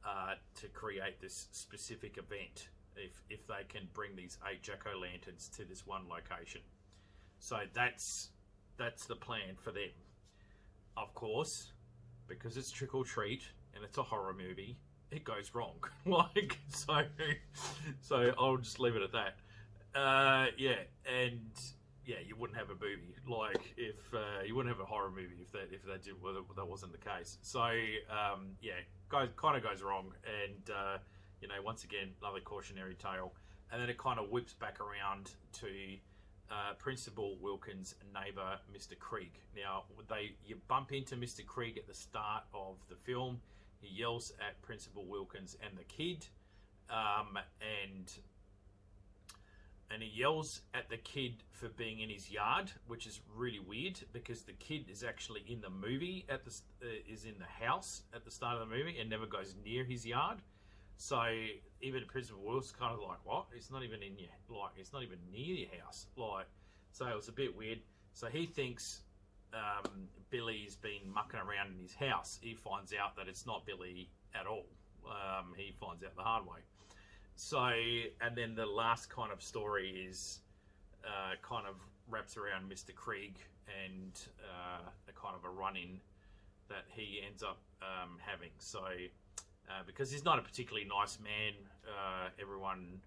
uh, 0.06 0.34
to 0.54 0.68
create 0.68 1.20
this 1.20 1.48
specific 1.52 2.18
event. 2.18 2.68
If 2.96 3.22
if 3.30 3.46
they 3.46 3.64
can 3.68 3.88
bring 3.94 4.16
these 4.16 4.38
eight 4.50 4.62
jack 4.62 4.84
o' 4.92 4.98
lanterns 4.98 5.48
to 5.56 5.64
this 5.64 5.86
one 5.86 6.08
location, 6.08 6.62
so 7.38 7.58
that's 7.74 8.30
that's 8.76 9.06
the 9.06 9.16
plan 9.16 9.56
for 9.62 9.70
them. 9.70 9.90
Of 10.96 11.14
course, 11.14 11.72
because 12.26 12.56
it's 12.56 12.70
trick 12.70 12.94
or 12.94 13.04
treat 13.04 13.42
and 13.74 13.84
it's 13.84 13.98
a 13.98 14.02
horror 14.02 14.34
movie, 14.34 14.76
it 15.10 15.24
goes 15.24 15.54
wrong. 15.54 15.76
like 16.06 16.58
so, 16.68 17.02
so 18.00 18.32
I'll 18.38 18.56
just 18.56 18.80
leave 18.80 18.96
it 18.96 19.02
at 19.02 19.12
that. 19.12 19.36
Uh, 19.98 20.46
yeah, 20.56 20.82
and 21.06 21.50
yeah, 22.08 22.16
you 22.26 22.36
wouldn't 22.36 22.58
have 22.58 22.70
a 22.70 22.74
movie. 22.74 23.14
Like 23.28 23.74
if 23.76 24.14
uh, 24.14 24.42
you 24.46 24.56
wouldn't 24.56 24.74
have 24.74 24.82
a 24.82 24.88
horror 24.88 25.10
movie 25.10 25.36
if 25.42 25.52
that 25.52 25.68
if 25.70 25.84
that 25.84 26.02
did 26.02 26.14
well, 26.22 26.32
that 26.56 26.66
wasn't 26.66 26.92
the 26.92 26.98
case. 26.98 27.36
So 27.42 27.60
um, 27.60 28.56
yeah, 28.62 28.80
goes 29.10 29.28
kind 29.36 29.58
of 29.58 29.62
goes 29.62 29.82
wrong, 29.82 30.14
and 30.24 30.70
uh, 30.70 30.98
you 31.42 31.48
know 31.48 31.60
once 31.62 31.84
again 31.84 32.08
another 32.22 32.40
cautionary 32.40 32.94
tale, 32.94 33.34
and 33.70 33.80
then 33.80 33.90
it 33.90 33.98
kind 33.98 34.18
of 34.18 34.30
whips 34.30 34.54
back 34.54 34.78
around 34.80 35.32
to 35.60 35.68
uh, 36.50 36.72
Principal 36.78 37.36
Wilkins' 37.42 37.94
neighbor, 38.14 38.58
Mr. 38.74 38.98
Krieg. 38.98 39.32
Now 39.54 39.84
they 40.08 40.32
you 40.46 40.56
bump 40.66 40.92
into 40.92 41.14
Mr. 41.14 41.44
Krieg 41.44 41.76
at 41.76 41.86
the 41.86 41.94
start 41.94 42.44
of 42.54 42.76
the 42.88 42.96
film. 42.96 43.38
He 43.80 43.94
yells 43.94 44.32
at 44.40 44.60
Principal 44.62 45.04
Wilkins 45.04 45.58
and 45.62 45.76
the 45.76 45.84
kid, 45.84 46.26
um, 46.88 47.38
and 47.60 48.10
and 49.90 50.02
he 50.02 50.08
yells 50.08 50.60
at 50.74 50.88
the 50.90 50.98
kid 50.98 51.42
for 51.50 51.68
being 51.68 52.00
in 52.00 52.10
his 52.10 52.30
yard, 52.30 52.70
which 52.86 53.06
is 53.06 53.20
really 53.34 53.60
weird 53.60 53.98
because 54.12 54.42
the 54.42 54.52
kid 54.52 54.86
is 54.90 55.02
actually 55.02 55.42
in 55.48 55.60
the 55.60 55.70
movie 55.70 56.26
at 56.28 56.44
the 56.44 56.54
uh, 56.82 56.86
is 57.10 57.24
in 57.24 57.34
the 57.38 57.64
house 57.64 58.02
at 58.14 58.24
the 58.24 58.30
start 58.30 58.60
of 58.60 58.68
the 58.68 58.76
movie 58.76 58.98
and 59.00 59.08
never 59.08 59.26
goes 59.26 59.54
near 59.64 59.84
his 59.84 60.04
yard. 60.04 60.38
So 60.98 61.22
even 61.80 62.04
Principal 62.06 62.42
Will's 62.44 62.72
kind 62.72 62.92
of 62.92 63.00
like, 63.00 63.18
what? 63.24 63.46
It's 63.54 63.70
not 63.70 63.82
even 63.82 64.02
in 64.02 64.18
your 64.18 64.28
like, 64.62 64.72
it's 64.76 64.92
not 64.92 65.02
even 65.02 65.18
near 65.32 65.54
your 65.54 65.68
house. 65.82 66.06
Like, 66.16 66.46
so 66.92 67.06
it 67.06 67.16
was 67.16 67.28
a 67.28 67.32
bit 67.32 67.56
weird. 67.56 67.78
So 68.12 68.26
he 68.26 68.46
thinks 68.46 69.02
um, 69.54 70.08
Billy's 70.30 70.76
been 70.76 71.10
mucking 71.14 71.40
around 71.40 71.72
in 71.74 71.80
his 71.80 71.94
house. 71.94 72.38
He 72.42 72.54
finds 72.54 72.92
out 72.92 73.16
that 73.16 73.28
it's 73.28 73.46
not 73.46 73.64
Billy 73.64 74.10
at 74.34 74.46
all. 74.46 74.66
Um, 75.06 75.54
he 75.56 75.72
finds 75.80 76.02
out 76.04 76.14
the 76.16 76.22
hard 76.22 76.44
way. 76.46 76.58
So, 77.40 77.70
and 78.20 78.34
then 78.34 78.56
the 78.56 78.66
last 78.66 79.10
kind 79.10 79.30
of 79.32 79.40
story 79.40 80.04
is 80.10 80.40
uh, 81.04 81.36
kind 81.40 81.68
of 81.68 81.76
wraps 82.10 82.36
around 82.36 82.68
Mr. 82.68 82.92
Krieg 82.92 83.36
and 83.86 84.10
uh, 84.42 84.90
a 85.08 85.12
kind 85.12 85.36
of 85.36 85.44
a 85.44 85.48
run 85.48 85.76
in 85.76 86.00
that 86.68 86.82
he 86.88 87.20
ends 87.24 87.44
up 87.44 87.60
um, 87.80 88.18
having. 88.18 88.50
So, 88.58 88.80
uh, 88.80 89.82
because 89.86 90.10
he's 90.10 90.24
not 90.24 90.40
a 90.40 90.42
particularly 90.42 90.88
nice 90.88 91.20
man, 91.20 91.52
uh, 91.86 92.30
everyone, 92.42 93.00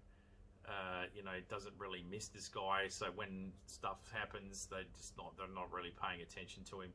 uh, 0.66 1.04
you 1.14 1.22
know, 1.22 1.36
doesn't 1.50 1.74
really 1.76 2.02
miss 2.10 2.28
this 2.28 2.48
guy. 2.48 2.86
So 2.88 3.08
when 3.14 3.52
stuff 3.66 3.98
happens, 4.14 4.66
they 4.70 4.84
just 4.96 5.14
not 5.18 5.36
they're 5.36 5.46
not 5.54 5.70
really 5.70 5.92
paying 6.02 6.22
attention 6.22 6.64
to 6.70 6.80
him. 6.80 6.90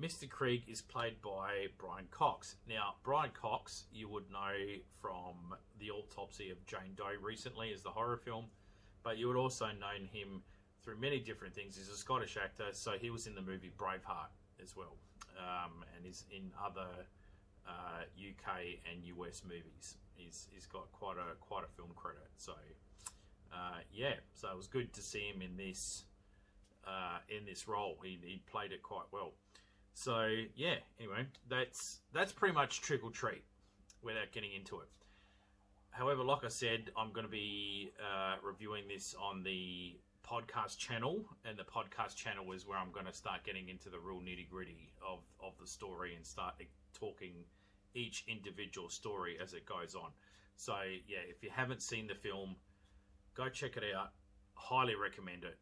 Mr. 0.00 0.28
Krieg 0.28 0.64
is 0.68 0.80
played 0.80 1.20
by 1.20 1.66
Brian 1.78 2.06
Cox. 2.10 2.56
Now, 2.68 2.94
Brian 3.02 3.30
Cox, 3.30 3.84
you 3.92 4.08
would 4.08 4.30
know 4.30 4.54
from 5.00 5.54
the 5.78 5.90
autopsy 5.90 6.50
of 6.50 6.64
Jane 6.66 6.94
Doe 6.96 7.12
recently 7.20 7.72
as 7.72 7.82
the 7.82 7.90
horror 7.90 8.16
film, 8.16 8.46
but 9.02 9.18
you 9.18 9.28
would 9.28 9.36
also 9.36 9.66
known 9.66 10.08
him 10.10 10.42
through 10.82 10.98
many 10.98 11.20
different 11.20 11.54
things. 11.54 11.76
He's 11.76 11.88
a 11.88 11.96
Scottish 11.96 12.36
actor, 12.42 12.68
so 12.72 12.92
he 13.00 13.10
was 13.10 13.26
in 13.26 13.34
the 13.34 13.42
movie 13.42 13.70
Braveheart 13.76 14.32
as 14.62 14.74
well, 14.76 14.96
um, 15.38 15.84
and 15.96 16.06
is 16.06 16.24
in 16.30 16.50
other 16.64 16.88
uh, 17.66 18.02
UK 18.16 18.80
and 18.90 19.04
US 19.04 19.42
movies. 19.44 19.96
He's, 20.14 20.48
he's 20.52 20.66
got 20.66 20.90
quite 20.92 21.16
a 21.16 21.34
quite 21.40 21.64
a 21.64 21.68
film 21.76 21.90
credit. 21.94 22.28
So 22.38 22.54
uh, 23.52 23.78
yeah, 23.92 24.14
so 24.34 24.48
it 24.48 24.56
was 24.56 24.66
good 24.66 24.92
to 24.94 25.02
see 25.02 25.30
him 25.32 25.42
in 25.42 25.56
this 25.56 26.04
uh, 26.86 27.18
in 27.28 27.44
this 27.44 27.68
role. 27.68 27.98
He, 28.02 28.18
he 28.22 28.42
played 28.50 28.72
it 28.72 28.82
quite 28.82 29.06
well. 29.12 29.32
So 29.94 30.28
yeah, 30.56 30.76
anyway, 30.98 31.26
that's 31.48 32.00
that's 32.12 32.32
pretty 32.32 32.54
much 32.54 32.80
Trick 32.80 33.04
or 33.04 33.10
Treat 33.10 33.44
without 34.02 34.32
getting 34.32 34.52
into 34.52 34.80
it. 34.80 34.88
However, 35.90 36.24
like 36.24 36.44
I 36.44 36.48
said, 36.48 36.90
I'm 36.96 37.12
going 37.12 37.26
to 37.26 37.30
be 37.30 37.92
uh, 38.00 38.36
reviewing 38.42 38.84
this 38.88 39.14
on 39.20 39.42
the 39.42 39.94
podcast 40.26 40.78
channel, 40.78 41.24
and 41.44 41.58
the 41.58 41.64
podcast 41.64 42.16
channel 42.16 42.50
is 42.52 42.66
where 42.66 42.78
I'm 42.78 42.90
going 42.92 43.04
to 43.06 43.12
start 43.12 43.44
getting 43.44 43.68
into 43.68 43.90
the 43.90 43.98
real 43.98 44.20
nitty 44.20 44.48
gritty 44.48 44.92
of, 45.06 45.18
of 45.42 45.52
the 45.60 45.66
story 45.66 46.14
and 46.14 46.26
start 46.26 46.54
talking 46.98 47.32
each 47.94 48.24
individual 48.26 48.88
story 48.88 49.36
as 49.42 49.52
it 49.52 49.66
goes 49.66 49.94
on. 49.94 50.10
So, 50.56 50.74
yeah, 51.06 51.18
if 51.28 51.42
you 51.42 51.50
haven't 51.54 51.82
seen 51.82 52.06
the 52.06 52.14
film, 52.14 52.56
go 53.34 53.50
check 53.50 53.76
it 53.76 53.84
out. 53.94 54.12
Highly 54.54 54.94
recommend 54.94 55.44
it. 55.44 55.58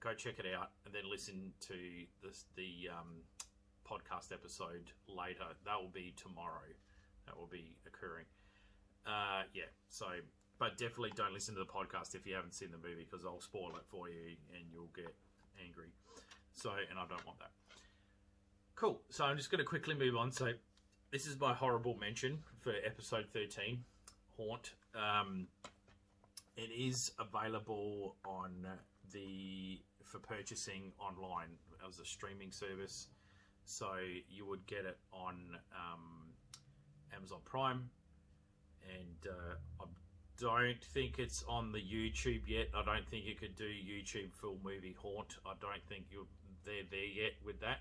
Go 0.00 0.12
check 0.14 0.38
it 0.38 0.46
out 0.56 0.70
and 0.84 0.94
then 0.94 1.02
listen 1.08 1.52
to 1.68 1.74
this, 2.22 2.46
the 2.56 2.88
um, 2.90 3.22
podcast 3.88 4.32
episode 4.32 4.92
later. 5.08 5.48
That 5.64 5.80
will 5.80 5.92
be 5.92 6.14
tomorrow. 6.16 6.68
That 7.26 7.38
will 7.38 7.48
be 7.48 7.76
occurring. 7.86 8.26
Uh, 9.06 9.42
yeah, 9.54 9.70
so, 9.88 10.06
but 10.58 10.76
definitely 10.76 11.12
don't 11.16 11.32
listen 11.32 11.54
to 11.54 11.60
the 11.60 11.66
podcast 11.66 12.14
if 12.14 12.26
you 12.26 12.34
haven't 12.34 12.54
seen 12.54 12.70
the 12.70 12.78
movie 12.78 13.06
because 13.10 13.24
I'll 13.24 13.40
spoil 13.40 13.72
it 13.76 13.86
for 13.88 14.08
you 14.08 14.36
and 14.54 14.64
you'll 14.72 14.90
get 14.94 15.14
angry. 15.64 15.92
So, 16.52 16.70
and 16.90 16.98
I 16.98 17.06
don't 17.08 17.24
want 17.24 17.38
that. 17.38 17.50
Cool. 18.74 19.00
So 19.10 19.24
I'm 19.24 19.36
just 19.36 19.50
going 19.50 19.60
to 19.60 19.64
quickly 19.64 19.94
move 19.94 20.16
on. 20.16 20.30
So 20.30 20.52
this 21.10 21.26
is 21.26 21.38
my 21.40 21.54
horrible 21.54 21.96
mention 21.98 22.38
for 22.60 22.72
episode 22.84 23.26
13, 23.32 23.82
Haunt. 24.36 24.72
Um, 24.94 25.46
it 26.56 26.70
is 26.76 27.12
available 27.18 28.16
on 28.26 28.66
the 29.12 29.80
for 30.04 30.18
purchasing 30.18 30.92
online 30.98 31.48
as 31.86 31.98
a 31.98 32.04
streaming 32.04 32.50
service. 32.50 33.08
So 33.68 33.88
you 34.28 34.46
would 34.46 34.66
get 34.66 34.86
it 34.86 34.98
on 35.12 35.34
um, 35.74 36.32
Amazon 37.14 37.40
Prime, 37.44 37.90
and 38.82 39.30
uh, 39.30 39.54
I 39.80 39.84
don't 40.38 40.82
think 40.82 41.18
it's 41.18 41.44
on 41.48 41.72
the 41.72 41.78
YouTube 41.78 42.42
yet. 42.46 42.68
I 42.74 42.82
don't 42.84 43.06
think 43.08 43.26
you 43.26 43.34
could 43.34 43.56
do 43.56 43.68
YouTube 43.68 44.32
full 44.32 44.58
movie 44.64 44.96
Haunt. 44.98 45.36
I 45.44 45.52
don't 45.60 45.84
think 45.88 46.06
you're 46.10 46.26
there 46.64 46.84
there 46.90 47.00
yet 47.00 47.32
with 47.44 47.60
that 47.60 47.80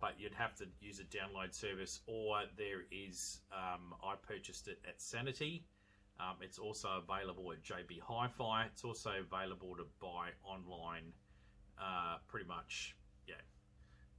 but 0.00 0.20
you'd 0.20 0.34
have 0.34 0.54
to 0.54 0.66
use 0.82 1.00
a 1.00 1.04
download 1.04 1.54
service, 1.54 2.00
or 2.06 2.42
there 2.58 2.82
is. 2.90 3.40
Um, 3.50 3.94
I 4.04 4.16
purchased 4.16 4.68
it 4.68 4.78
at 4.86 5.00
Sanity. 5.00 5.64
Um, 6.20 6.36
it's 6.42 6.58
also 6.58 7.02
available 7.02 7.50
at 7.52 7.62
JB 7.62 8.00
Hi-Fi. 8.06 8.66
It's 8.66 8.84
also 8.84 9.12
available 9.20 9.74
to 9.76 9.86
buy 10.00 10.28
online, 10.44 11.12
uh, 11.80 12.18
pretty 12.28 12.46
much, 12.46 12.94
yeah, 13.26 13.34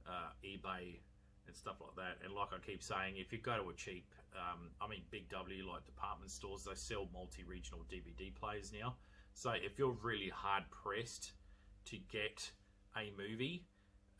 uh, 0.08 0.30
eBay 0.44 0.98
and 1.46 1.54
stuff 1.56 1.76
like 1.80 1.96
that. 1.96 2.24
And 2.24 2.34
like 2.34 2.48
I 2.52 2.58
keep 2.64 2.82
saying, 2.82 3.14
if 3.16 3.32
you 3.32 3.38
go 3.38 3.56
to 3.56 3.70
a 3.70 3.74
cheap, 3.74 4.06
um, 4.34 4.70
I 4.80 4.88
mean, 4.88 5.02
Big 5.10 5.28
W 5.30 5.68
like 5.68 5.86
department 5.86 6.30
stores, 6.30 6.64
they 6.64 6.74
sell 6.74 7.08
multi-regional 7.12 7.84
DVD 7.90 8.34
players 8.34 8.72
now. 8.72 8.96
So 9.34 9.50
if 9.50 9.78
you're 9.78 9.96
really 10.02 10.30
hard 10.30 10.64
pressed 10.70 11.32
to 11.86 11.98
get 12.10 12.50
a 12.96 13.12
movie, 13.16 13.66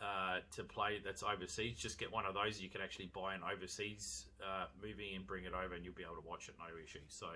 uh, 0.00 0.40
to 0.54 0.62
play 0.62 1.00
that's 1.02 1.22
overseas, 1.22 1.78
just 1.78 1.98
get 1.98 2.12
one 2.12 2.26
of 2.26 2.34
those. 2.34 2.60
You 2.60 2.68
can 2.68 2.80
actually 2.80 3.10
buy 3.14 3.34
an 3.34 3.40
overseas 3.40 4.26
uh, 4.42 4.66
movie 4.82 5.14
and 5.14 5.26
bring 5.26 5.44
it 5.44 5.52
over, 5.54 5.74
and 5.74 5.84
you'll 5.84 5.94
be 5.94 6.02
able 6.02 6.20
to 6.20 6.28
watch 6.28 6.48
it 6.48 6.54
no 6.58 6.66
issue. 6.82 7.00
So, 7.08 7.28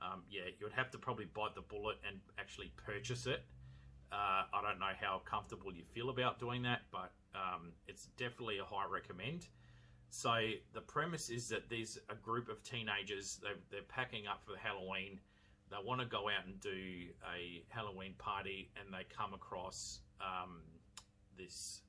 um, 0.00 0.22
yeah, 0.30 0.42
you 0.58 0.66
would 0.66 0.72
have 0.72 0.90
to 0.92 0.98
probably 0.98 1.26
bite 1.26 1.54
the 1.54 1.62
bullet 1.62 1.96
and 2.06 2.20
actually 2.38 2.70
purchase 2.76 3.26
it. 3.26 3.42
Uh, 4.12 4.46
I 4.54 4.62
don't 4.62 4.78
know 4.78 4.94
how 5.00 5.22
comfortable 5.24 5.72
you 5.72 5.82
feel 5.92 6.08
about 6.08 6.38
doing 6.38 6.62
that, 6.62 6.82
but 6.92 7.12
um, 7.34 7.72
it's 7.86 8.06
definitely 8.16 8.58
a 8.58 8.64
high 8.64 8.86
recommend. 8.90 9.46
So 10.10 10.34
the 10.72 10.80
premise 10.80 11.28
is 11.28 11.48
that 11.48 11.68
there's 11.68 11.98
a 12.08 12.14
group 12.14 12.48
of 12.48 12.62
teenagers. 12.62 13.40
They're, 13.42 13.82
packing 13.88 14.26
up 14.26 14.42
for 14.44 14.56
Halloween. 14.56 15.20
They 15.70 15.76
want 15.84 16.00
to 16.00 16.06
go 16.06 16.28
out 16.28 16.46
and 16.46 16.58
do 16.60 16.70
a 16.70 17.62
Halloween 17.68 18.14
party, 18.16 18.70
and 18.76 18.92
they 18.92 19.04
come 19.14 19.34
across 19.34 20.00
um, 20.20 20.60
this 21.36 21.82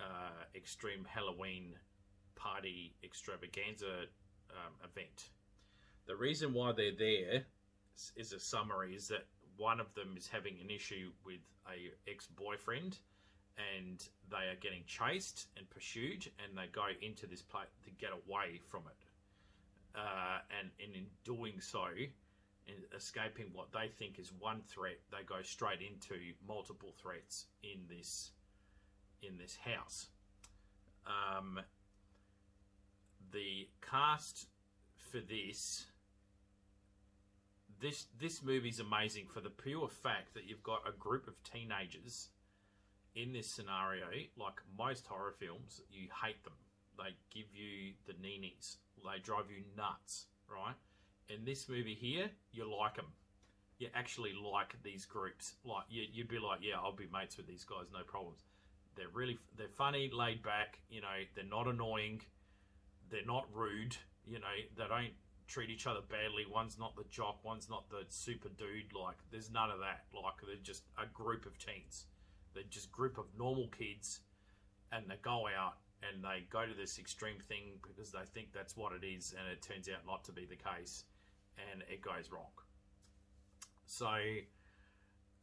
uh, 0.00 0.44
extreme 0.54 1.04
Halloween 1.08 1.74
party 2.34 2.94
extravaganza 3.04 4.06
um, 4.50 4.74
event. 4.82 5.30
The 6.06 6.16
reason 6.16 6.52
why 6.52 6.72
they're 6.72 6.96
there 6.96 7.44
is 8.16 8.32
a 8.32 8.40
summary 8.40 8.94
is 8.94 9.08
that 9.08 9.26
one 9.56 9.80
of 9.80 9.92
them 9.94 10.14
is 10.16 10.26
having 10.26 10.56
an 10.60 10.70
issue 10.70 11.10
with 11.24 11.40
a 11.68 12.10
ex-boyfriend 12.10 12.98
and 13.78 14.08
they 14.30 14.48
are 14.48 14.58
getting 14.60 14.82
chased 14.86 15.48
and 15.56 15.68
pursued 15.70 16.30
and 16.42 16.56
they 16.56 16.66
go 16.72 16.86
into 17.02 17.26
this 17.26 17.42
place 17.42 17.68
to 17.84 17.90
get 17.90 18.10
away 18.10 18.60
from 18.66 18.82
it 18.86 19.98
uh, 19.98 20.38
and, 20.58 20.70
and 20.84 20.94
in 20.94 21.06
doing 21.24 21.60
so 21.60 21.86
in 22.68 22.74
escaping 22.94 23.46
what 23.52 23.72
they 23.72 23.88
think 23.98 24.18
is 24.18 24.30
one 24.38 24.60
threat 24.68 24.98
they 25.10 25.24
go 25.24 25.42
straight 25.42 25.80
into 25.80 26.20
multiple 26.46 26.92
threats 27.00 27.46
in 27.62 27.80
this 27.88 28.32
in 29.22 29.36
this 29.38 29.56
house. 29.56 30.08
Um, 31.06 31.60
the 33.32 33.68
cast 33.80 34.46
for 34.94 35.18
this 35.18 35.86
this 37.80 38.06
this 38.20 38.42
movie's 38.42 38.80
amazing 38.80 39.26
for 39.32 39.40
the 39.40 39.50
pure 39.50 39.88
fact 39.88 40.34
that 40.34 40.44
you've 40.46 40.62
got 40.62 40.82
a 40.86 40.92
group 40.92 41.26
of 41.28 41.34
teenagers 41.44 42.28
in 43.14 43.32
this 43.32 43.50
scenario. 43.50 44.06
Like 44.36 44.60
most 44.76 45.06
horror 45.06 45.34
films, 45.38 45.80
you 45.90 46.08
hate 46.24 46.42
them. 46.44 46.54
They 46.96 47.14
give 47.30 47.46
you 47.54 47.92
the 48.06 48.14
neenies. 48.14 48.76
They 49.04 49.20
drive 49.22 49.50
you 49.50 49.62
nuts, 49.76 50.26
right? 50.50 50.74
In 51.28 51.44
this 51.44 51.68
movie 51.68 51.94
here, 51.94 52.30
you 52.52 52.64
like 52.64 52.96
them. 52.96 53.12
you 53.78 53.88
actually 53.94 54.32
like 54.32 54.74
these 54.82 55.06
groups. 55.06 55.54
Like 55.64 55.84
you, 55.88 56.04
you'd 56.12 56.28
be 56.28 56.38
like, 56.38 56.60
yeah, 56.62 56.76
I'll 56.82 56.94
be 56.96 57.08
mates 57.12 57.36
with 57.36 57.46
these 57.46 57.64
guys, 57.64 57.86
no 57.92 58.02
problems. 58.04 58.44
They're 58.96 59.06
really 59.12 59.38
they're 59.56 59.68
funny, 59.68 60.10
laid 60.12 60.42
back. 60.42 60.80
You 60.90 61.00
know, 61.00 61.18
they're 61.34 61.44
not 61.44 61.68
annoying. 61.68 62.22
They're 63.10 63.24
not 63.26 63.46
rude. 63.54 63.96
You 64.26 64.40
know, 64.40 64.56
they 64.76 64.88
don't 64.88 65.12
treat 65.46 65.70
each 65.70 65.86
other 65.86 66.00
badly. 66.10 66.44
One's 66.50 66.78
not 66.78 66.96
the 66.96 67.04
jock, 67.08 67.38
one's 67.44 67.70
not 67.70 67.88
the 67.88 68.04
super 68.08 68.48
dude. 68.50 68.92
Like, 68.92 69.16
there's 69.30 69.50
none 69.50 69.70
of 69.70 69.78
that. 69.78 70.04
Like, 70.12 70.34
they're 70.44 70.56
just 70.62 70.82
a 71.00 71.06
group 71.06 71.46
of 71.46 71.56
teens. 71.58 72.06
They're 72.54 72.64
just 72.70 72.90
group 72.92 73.18
of 73.18 73.26
normal 73.38 73.68
kids, 73.68 74.20
and 74.92 75.04
they 75.08 75.16
go 75.22 75.46
out 75.46 75.74
and 76.02 76.22
they 76.22 76.46
go 76.50 76.64
to 76.64 76.74
this 76.74 76.98
extreme 76.98 77.38
thing 77.48 77.80
because 77.82 78.12
they 78.12 78.24
think 78.32 78.52
that's 78.52 78.76
what 78.76 78.92
it 78.92 79.04
is, 79.04 79.34
and 79.38 79.48
it 79.50 79.62
turns 79.62 79.88
out 79.88 80.06
not 80.06 80.24
to 80.24 80.32
be 80.32 80.44
the 80.44 80.56
case, 80.56 81.04
and 81.72 81.82
it 81.90 82.02
goes 82.02 82.30
wrong. 82.30 82.52
So 83.86 84.06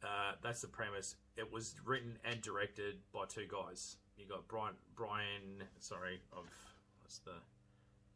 uh, 0.02 0.32
that's 0.42 0.62
the 0.62 0.68
premise. 0.68 1.16
It 1.36 1.52
was 1.52 1.74
written 1.84 2.18
and 2.24 2.40
directed 2.40 2.96
by 3.12 3.24
two 3.28 3.46
guys. 3.50 3.96
You 4.16 4.26
got 4.26 4.48
Bryan, 4.48 4.74
Bryan, 4.94 5.64
sorry, 5.78 6.20
of 6.32 6.46
what's 7.02 7.18
the 7.18 7.32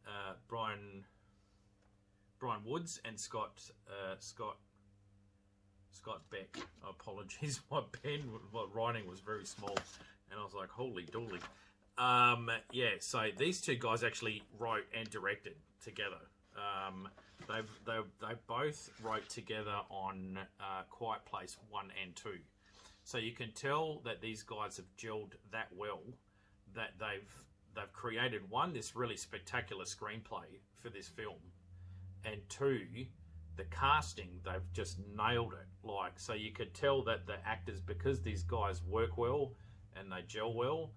uh, 0.07 0.33
Bryan, 0.47 1.05
Bryan 2.39 2.61
Woods 2.65 2.99
and 3.05 3.19
Scott, 3.19 3.61
uh, 3.87 4.15
Scott, 4.19 4.57
Scott 5.91 6.21
Beck. 6.29 6.57
Apologies, 6.87 7.61
my 7.71 7.81
pen, 8.03 8.23
my 8.53 8.65
writing 8.73 9.07
was 9.07 9.19
very 9.19 9.45
small, 9.45 9.75
and 10.31 10.39
I 10.39 10.43
was 10.43 10.53
like, 10.53 10.69
holy 10.69 11.05
dooly. 11.05 11.39
Um, 11.97 12.49
yeah, 12.71 12.91
so 12.99 13.27
these 13.37 13.61
two 13.61 13.75
guys 13.75 14.03
actually 14.03 14.43
wrote 14.57 14.85
and 14.97 15.09
directed 15.09 15.55
together. 15.83 16.17
Um, 16.55 17.07
they've, 17.47 17.69
they 17.85 17.99
they 18.19 18.33
both 18.47 18.89
wrote 19.03 19.27
together 19.29 19.75
on 19.89 20.39
uh, 20.59 20.83
Quiet 20.89 21.23
Place 21.25 21.57
1 21.69 21.85
and 22.01 22.15
2. 22.15 22.31
So 23.03 23.17
you 23.17 23.31
can 23.33 23.51
tell 23.51 24.01
that 24.05 24.21
these 24.21 24.43
guys 24.43 24.77
have 24.77 24.85
gelled 24.97 25.33
that 25.51 25.67
well 25.75 26.01
that 26.73 26.91
they've 26.99 27.33
they've 27.75 27.91
created 27.93 28.49
one 28.49 28.73
this 28.73 28.95
really 28.95 29.17
spectacular 29.17 29.85
screenplay 29.85 30.45
for 30.79 30.89
this 30.89 31.07
film, 31.07 31.39
and 32.25 32.37
two, 32.49 32.85
the 33.57 33.63
casting 33.65 34.29
they've 34.45 34.71
just 34.73 34.97
nailed 35.17 35.53
it. 35.53 35.87
Like 35.87 36.19
so, 36.19 36.33
you 36.33 36.51
could 36.51 36.73
tell 36.73 37.03
that 37.03 37.25
the 37.25 37.35
actors 37.45 37.81
because 37.81 38.21
these 38.21 38.43
guys 38.43 38.81
work 38.83 39.17
well 39.17 39.53
and 39.97 40.11
they 40.11 40.21
gel 40.27 40.53
well. 40.53 40.91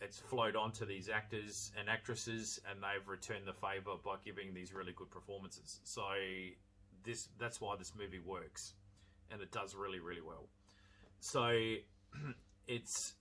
It's 0.00 0.18
flowed 0.18 0.54
onto 0.54 0.86
these 0.86 1.08
actors 1.08 1.72
and 1.76 1.88
actresses, 1.88 2.60
and 2.70 2.80
they've 2.80 3.06
returned 3.08 3.46
the 3.46 3.52
favor 3.52 3.96
by 4.04 4.14
giving 4.24 4.54
these 4.54 4.72
really 4.72 4.92
good 4.92 5.10
performances. 5.10 5.80
So 5.82 6.02
this 7.04 7.28
that's 7.38 7.60
why 7.60 7.76
this 7.76 7.92
movie 7.98 8.20
works, 8.24 8.74
and 9.30 9.42
it 9.42 9.50
does 9.50 9.74
really 9.74 9.98
really 9.98 10.22
well. 10.22 10.48
So 11.20 11.50
it's 12.68 13.14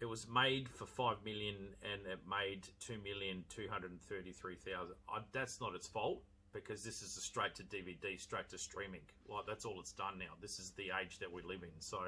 it 0.00 0.06
was 0.06 0.26
made 0.28 0.68
for 0.68 0.86
five 0.86 1.16
million 1.24 1.56
and 1.82 2.06
it 2.06 2.20
made 2.28 2.68
two 2.80 2.98
million 3.02 3.44
two 3.48 3.66
hundred 3.68 4.00
thirty 4.08 4.32
three 4.32 4.56
thousand. 4.56 4.94
That's 5.32 5.60
not 5.60 5.74
its 5.74 5.88
fault 5.88 6.22
because 6.52 6.82
this 6.82 7.02
is 7.02 7.16
a 7.16 7.20
straight 7.20 7.54
to 7.56 7.62
DVD, 7.64 8.18
straight 8.20 8.48
to 8.50 8.58
streaming. 8.58 9.00
Like 9.28 9.46
that's 9.46 9.64
all 9.64 9.78
it's 9.80 9.92
done 9.92 10.18
now. 10.18 10.34
This 10.40 10.58
is 10.58 10.70
the 10.72 10.90
age 11.00 11.18
that 11.18 11.32
we 11.32 11.42
live 11.42 11.62
in. 11.62 11.70
So, 11.78 12.00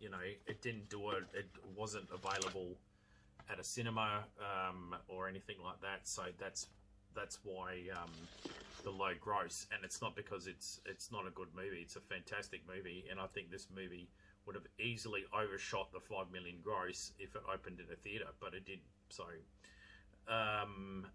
you 0.00 0.10
know, 0.10 0.22
it 0.46 0.62
didn't 0.62 0.88
do 0.88 1.10
it. 1.10 1.24
It 1.34 1.46
wasn't 1.76 2.08
available 2.12 2.76
at 3.50 3.58
a 3.58 3.64
cinema 3.64 4.24
um, 4.38 4.94
or 5.08 5.28
anything 5.28 5.56
like 5.64 5.80
that. 5.82 6.00
So 6.04 6.22
that's 6.38 6.68
that's 7.14 7.38
why 7.42 7.82
um, 8.00 8.10
the 8.84 8.90
low 8.90 9.12
gross. 9.20 9.66
And 9.72 9.84
it's 9.84 10.00
not 10.00 10.14
because 10.16 10.46
it's 10.46 10.80
it's 10.86 11.10
not 11.12 11.26
a 11.26 11.30
good 11.30 11.48
movie. 11.54 11.80
It's 11.82 11.96
a 11.96 12.00
fantastic 12.00 12.62
movie, 12.66 13.04
and 13.10 13.20
I 13.20 13.26
think 13.26 13.50
this 13.50 13.68
movie 13.74 14.08
would 14.46 14.54
have 14.54 14.66
easily 14.78 15.24
overshot 15.34 15.92
the 15.92 16.00
five 16.00 16.26
million 16.32 16.56
gross 16.62 17.12
if 17.18 17.34
it 17.36 17.42
opened 17.52 17.80
in 17.80 17.86
a 17.92 17.96
theater, 17.96 18.26
but 18.40 18.54
it 18.54 18.64
didn't. 18.64 18.82
So, 19.10 19.24
um, 20.28 21.06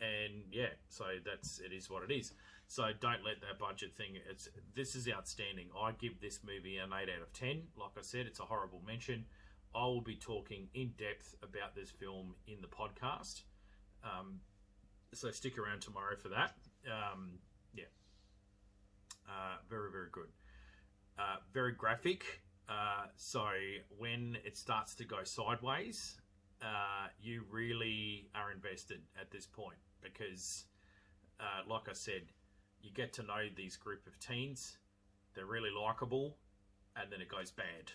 and 0.00 0.42
yeah, 0.52 0.70
so 0.88 1.04
that's 1.24 1.60
it 1.60 1.72
is 1.72 1.88
what 1.90 2.02
it 2.08 2.12
is. 2.12 2.32
So 2.68 2.84
don't 3.00 3.24
let 3.24 3.40
that 3.42 3.58
budget 3.58 3.96
thing. 3.96 4.16
It's 4.28 4.48
this 4.74 4.94
is 4.94 5.08
outstanding. 5.08 5.68
I 5.78 5.92
give 5.92 6.20
this 6.20 6.40
movie 6.44 6.78
an 6.78 6.90
eight 6.92 7.08
out 7.08 7.22
of 7.22 7.32
ten. 7.32 7.62
Like 7.76 7.92
I 7.98 8.02
said, 8.02 8.26
it's 8.26 8.40
a 8.40 8.44
horrible 8.44 8.82
mention. 8.86 9.24
I 9.74 9.84
will 9.84 10.00
be 10.00 10.16
talking 10.16 10.68
in 10.74 10.92
depth 10.98 11.34
about 11.42 11.74
this 11.74 11.90
film 11.90 12.34
in 12.46 12.60
the 12.60 12.68
podcast. 12.68 13.42
Um, 14.02 14.40
so 15.12 15.30
stick 15.30 15.58
around 15.58 15.80
tomorrow 15.80 16.16
for 16.16 16.28
that. 16.28 16.54
Um, 16.86 17.38
yeah, 17.74 17.84
uh, 19.28 19.56
very 19.68 19.90
very 19.90 20.08
good. 20.12 20.28
Uh, 21.18 21.36
very 21.52 21.72
graphic. 21.72 22.42
Uh, 22.68 23.06
so 23.16 23.48
when 23.96 24.36
it 24.44 24.58
starts 24.58 24.94
to 24.96 25.04
go 25.04 25.22
sideways, 25.22 26.20
uh, 26.60 27.06
you 27.22 27.44
really 27.48 28.28
are 28.34 28.50
invested 28.50 29.00
at 29.20 29.30
this 29.30 29.46
point 29.46 29.78
because, 30.12 30.64
uh, 31.40 31.68
like 31.68 31.88
I 31.88 31.92
said, 31.92 32.22
you 32.82 32.90
get 32.92 33.12
to 33.14 33.22
know 33.22 33.48
these 33.54 33.76
group 33.76 34.06
of 34.06 34.18
teens. 34.18 34.78
They're 35.34 35.46
really 35.46 35.70
likable, 35.70 36.36
and 36.96 37.10
then 37.10 37.20
it 37.20 37.28
goes 37.28 37.50
bad, 37.50 37.92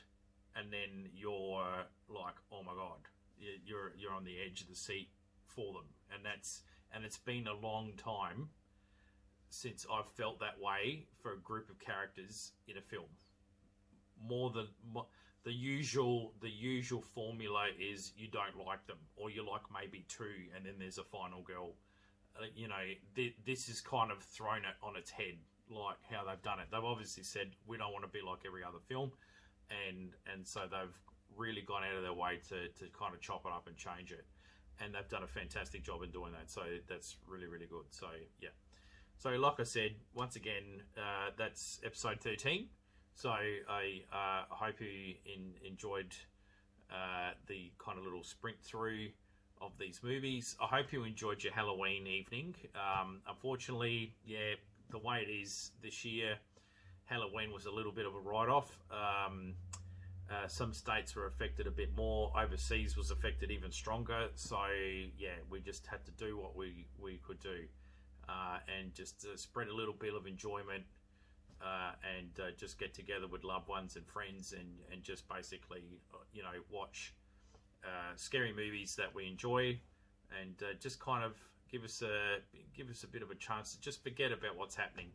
and 0.55 0.71
then 0.71 1.09
you're 1.15 1.65
like, 2.09 2.35
oh 2.51 2.63
my 2.63 2.73
god, 2.73 2.99
you're 3.65 3.93
you're 3.97 4.13
on 4.13 4.25
the 4.25 4.35
edge 4.45 4.61
of 4.61 4.67
the 4.67 4.75
seat 4.75 5.09
for 5.47 5.73
them, 5.73 5.85
and 6.13 6.23
that's 6.23 6.61
and 6.93 7.03
it's 7.05 7.17
been 7.17 7.47
a 7.47 7.53
long 7.65 7.93
time 7.97 8.49
since 9.49 9.85
I've 9.91 10.07
felt 10.07 10.39
that 10.39 10.59
way 10.59 11.05
for 11.21 11.33
a 11.33 11.39
group 11.39 11.69
of 11.69 11.79
characters 11.79 12.51
in 12.67 12.77
a 12.77 12.81
film. 12.81 13.09
More 14.23 14.51
than 14.51 14.67
the 15.43 15.51
usual 15.51 16.33
the 16.41 16.49
usual 16.49 17.01
formula 17.01 17.67
is 17.79 18.13
you 18.15 18.27
don't 18.27 18.65
like 18.65 18.85
them 18.87 18.97
or 19.15 19.29
you 19.29 19.47
like 19.47 19.63
maybe 19.73 20.05
two 20.07 20.47
and 20.55 20.65
then 20.65 20.75
there's 20.77 20.99
a 20.99 21.03
final 21.03 21.41
girl 21.41 21.73
you 22.55 22.67
know 22.67 22.83
th- 23.15 23.35
this 23.45 23.69
is 23.69 23.81
kind 23.81 24.11
of 24.11 24.19
thrown 24.19 24.59
it 24.59 24.75
on 24.83 24.95
its 24.95 25.11
head 25.11 25.37
like 25.69 25.97
how 26.09 26.23
they've 26.25 26.41
done 26.41 26.59
it. 26.59 26.67
They've 26.71 26.83
obviously 26.83 27.23
said 27.23 27.51
we 27.65 27.77
don't 27.77 27.93
want 27.93 28.03
to 28.03 28.11
be 28.11 28.19
like 28.25 28.39
every 28.45 28.63
other 28.63 28.79
film 28.87 29.11
and 29.69 30.11
and 30.31 30.45
so 30.45 30.61
they've 30.69 30.95
really 31.37 31.61
gone 31.61 31.83
out 31.83 31.95
of 31.95 32.03
their 32.03 32.13
way 32.13 32.39
to, 32.49 32.67
to 32.67 32.91
kind 32.91 33.13
of 33.13 33.21
chop 33.21 33.45
it 33.45 33.51
up 33.51 33.67
and 33.67 33.77
change 33.77 34.11
it. 34.11 34.25
And 34.83 34.93
they've 34.95 35.07
done 35.07 35.23
a 35.23 35.27
fantastic 35.27 35.83
job 35.83 36.03
in 36.03 36.11
doing 36.11 36.33
that 36.33 36.49
so 36.49 36.61
that's 36.87 37.17
really 37.27 37.47
really 37.47 37.67
good. 37.67 37.85
So 37.89 38.07
yeah. 38.39 38.49
So 39.17 39.29
like 39.31 39.59
i 39.59 39.63
said 39.63 39.91
once 40.15 40.35
again 40.35 40.81
uh, 40.97 41.31
that's 41.37 41.79
episode 41.85 42.19
13 42.21 42.67
so 43.15 43.29
I 43.29 44.01
uh, 44.11 44.45
hope 44.49 44.81
you 44.81 45.15
in, 45.25 45.53
enjoyed 45.63 46.15
uh, 46.91 47.31
the 47.47 47.71
kind 47.77 47.97
of 47.97 48.03
little 48.03 48.23
sprint 48.23 48.57
through 48.63 49.09
of 49.61 49.71
these 49.79 50.01
movies. 50.03 50.55
I 50.61 50.65
hope 50.65 50.91
you 50.91 51.03
enjoyed 51.03 51.43
your 51.43 51.53
Halloween 51.53 52.07
evening. 52.07 52.55
Um, 52.75 53.21
unfortunately, 53.27 54.13
yeah, 54.25 54.55
the 54.89 54.97
way 54.97 55.25
it 55.27 55.31
is 55.31 55.71
this 55.81 56.03
year, 56.03 56.35
Halloween 57.05 57.51
was 57.53 57.65
a 57.65 57.71
little 57.71 57.91
bit 57.91 58.05
of 58.05 58.15
a 58.15 58.19
write 58.19 58.49
off. 58.49 58.77
Um, 58.91 59.53
uh, 60.29 60.47
some 60.47 60.73
states 60.73 61.15
were 61.15 61.27
affected 61.27 61.67
a 61.67 61.71
bit 61.71 61.95
more. 61.95 62.31
Overseas 62.37 62.97
was 62.97 63.11
affected 63.11 63.51
even 63.51 63.71
stronger. 63.71 64.29
So 64.35 64.57
yeah, 65.17 65.35
we 65.49 65.59
just 65.59 65.85
had 65.85 66.03
to 66.05 66.11
do 66.11 66.37
what 66.37 66.55
we 66.55 66.87
we 66.99 67.19
could 67.25 67.39
do, 67.39 67.65
uh, 68.27 68.59
and 68.79 68.93
just 68.93 69.25
spread 69.37 69.67
a 69.67 69.75
little 69.75 69.95
bit 69.97 70.13
of 70.15 70.25
enjoyment 70.25 70.83
uh, 71.63 71.91
and 72.17 72.29
uh, 72.39 72.51
just 72.57 72.79
get 72.79 72.93
together 72.93 73.27
with 73.27 73.43
loved 73.43 73.67
ones 73.67 73.95
and 73.95 74.05
friends 74.07 74.53
and, 74.53 74.67
and 74.91 75.03
just 75.03 75.27
basically, 75.29 75.83
uh, 76.13 76.17
you 76.33 76.41
know, 76.41 76.49
watch 76.71 77.13
uh, 77.83 78.13
scary 78.15 78.53
movies 78.53 78.95
that 78.95 79.13
we 79.13 79.27
enjoy 79.27 79.79
and 80.41 80.55
uh, 80.61 80.73
just 80.79 80.99
kind 80.99 81.23
of 81.23 81.33
give 81.71 81.83
us 81.83 82.01
a 82.01 82.39
give 82.75 82.89
us 82.89 83.03
a 83.03 83.07
bit 83.07 83.21
of 83.21 83.31
a 83.31 83.35
chance 83.35 83.73
to 83.73 83.81
just 83.81 84.03
forget 84.03 84.31
about 84.31 84.57
what's 84.57 84.75
happening 84.75 85.07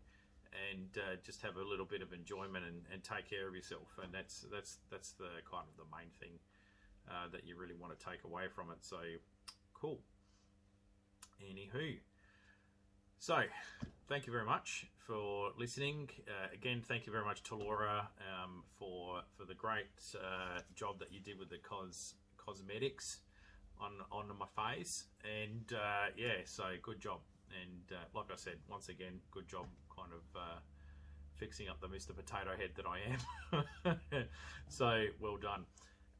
and 0.72 0.88
uh, 0.96 1.16
just 1.24 1.42
have 1.42 1.56
a 1.56 1.62
little 1.62 1.84
bit 1.84 2.00
of 2.02 2.12
enjoyment 2.12 2.64
and, 2.64 2.80
and 2.92 3.04
take 3.04 3.28
care 3.28 3.46
of 3.46 3.54
yourself. 3.54 3.98
And 4.02 4.12
that's 4.12 4.46
that's 4.52 4.78
that's 4.90 5.12
the 5.12 5.28
kind 5.50 5.64
of 5.68 5.76
the 5.76 5.96
main 5.96 6.08
thing 6.20 6.38
that 7.32 7.46
you 7.46 7.56
really 7.56 7.74
want 7.74 7.98
to 7.98 8.04
take 8.04 8.24
away 8.24 8.44
from 8.52 8.70
it. 8.70 8.78
So 8.80 8.98
cool. 9.74 10.00
Anywho. 11.42 11.98
So 13.18 13.42
thank 14.08 14.26
you 14.26 14.32
very 14.32 14.44
much 14.44 14.86
for 15.06 15.50
listening. 15.58 16.08
Uh, 16.28 16.48
again, 16.52 16.82
thank 16.86 17.06
you 17.06 17.12
very 17.12 17.24
much 17.24 17.42
to 17.44 17.54
Laura 17.56 18.08
um, 18.20 18.62
for 18.78 19.20
for 19.36 19.44
the 19.44 19.54
great 19.54 19.86
uh, 20.14 20.60
job 20.74 20.98
that 20.98 21.12
you 21.12 21.20
did 21.20 21.38
with 21.38 21.50
the 21.50 21.58
cos 21.58 22.14
cosmetics 22.46 23.20
on 23.80 23.92
on 24.10 24.30
my 24.38 24.46
face. 24.70 25.04
And 25.24 25.72
uh, 25.72 26.10
yeah, 26.16 26.44
so 26.44 26.64
good 26.82 27.00
job. 27.00 27.20
And 27.50 27.98
uh, 27.98 28.04
like 28.14 28.26
I 28.32 28.36
said, 28.36 28.56
once 28.68 28.88
again, 28.88 29.20
good 29.30 29.48
job, 29.48 29.66
kind 29.96 30.10
of 30.12 30.40
uh, 30.40 30.58
fixing 31.34 31.68
up 31.68 31.80
the 31.80 31.86
Mr. 31.88 32.14
Potato 32.14 32.56
Head 32.56 32.70
that 32.76 32.86
I 32.86 33.94
am. 33.94 33.96
so 34.68 35.04
well 35.20 35.36
done. 35.36 35.64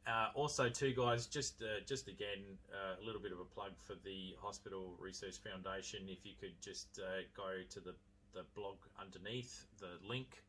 Uh, 0.07 0.29
also, 0.37 0.69
too, 0.69 0.95
guys, 0.95 1.27
just 1.27 1.63
uh, 1.63 1.83
just 1.85 2.07
again 2.07 2.59
uh, 2.73 3.03
a 3.03 3.05
little 3.05 3.21
bit 3.21 3.33
of 3.33 3.41
a 3.41 3.45
plug 3.45 3.73
for 3.77 3.95
the 4.05 4.37
Hospital 4.41 4.95
Research 5.01 5.39
Foundation. 5.43 6.03
If 6.07 6.25
you 6.25 6.33
could 6.41 6.55
just 6.63 7.01
uh, 7.03 7.23
go 7.37 7.63
to 7.69 7.81
the 7.81 7.95
the 8.33 8.45
blog 8.55 8.77
underneath 9.01 9.67
the 9.81 9.99
link 10.07 10.45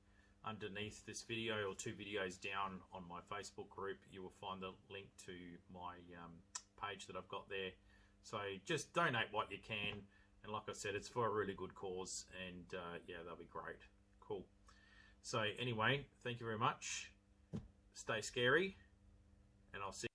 underneath 0.46 1.06
this 1.06 1.24
video 1.24 1.70
or 1.70 1.76
two 1.76 1.92
videos 1.92 2.40
down 2.40 2.80
on 2.94 3.04
my 3.10 3.20
Facebook 3.32 3.70
group, 3.70 3.98
you 4.12 4.22
will 4.22 4.34
find 4.42 4.62
the 4.62 4.72
link 4.92 5.08
to 5.26 5.34
my 5.74 5.96
um, 6.24 6.32
page 6.82 7.08
that 7.08 7.16
I've 7.16 7.28
got 7.28 7.50
there. 7.50 7.72
So 8.24 8.38
just 8.66 8.94
donate 8.94 9.28
what 9.32 9.52
you 9.52 9.58
can. 9.66 10.02
And 10.44 10.54
like 10.54 10.64
I 10.70 10.74
said, 10.74 10.96
it's 10.96 11.08
for 11.08 11.28
a 11.28 11.30
really 11.30 11.54
good 11.54 11.76
cause. 11.76 12.26
And 12.48 12.66
uh, 12.74 12.98
yeah, 13.08 13.18
that'll 13.24 13.38
be 13.38 13.46
great. 13.50 13.78
Cool. 14.20 14.46
So 15.22 15.44
anyway, 15.60 16.06
thank 16.24 16.40
you 16.40 16.46
very 16.46 16.60
much. 16.60 17.12
Stay 17.94 18.22
scary. 18.22 18.78
And 19.74 19.84
I'll 19.84 19.94
see 19.94 20.08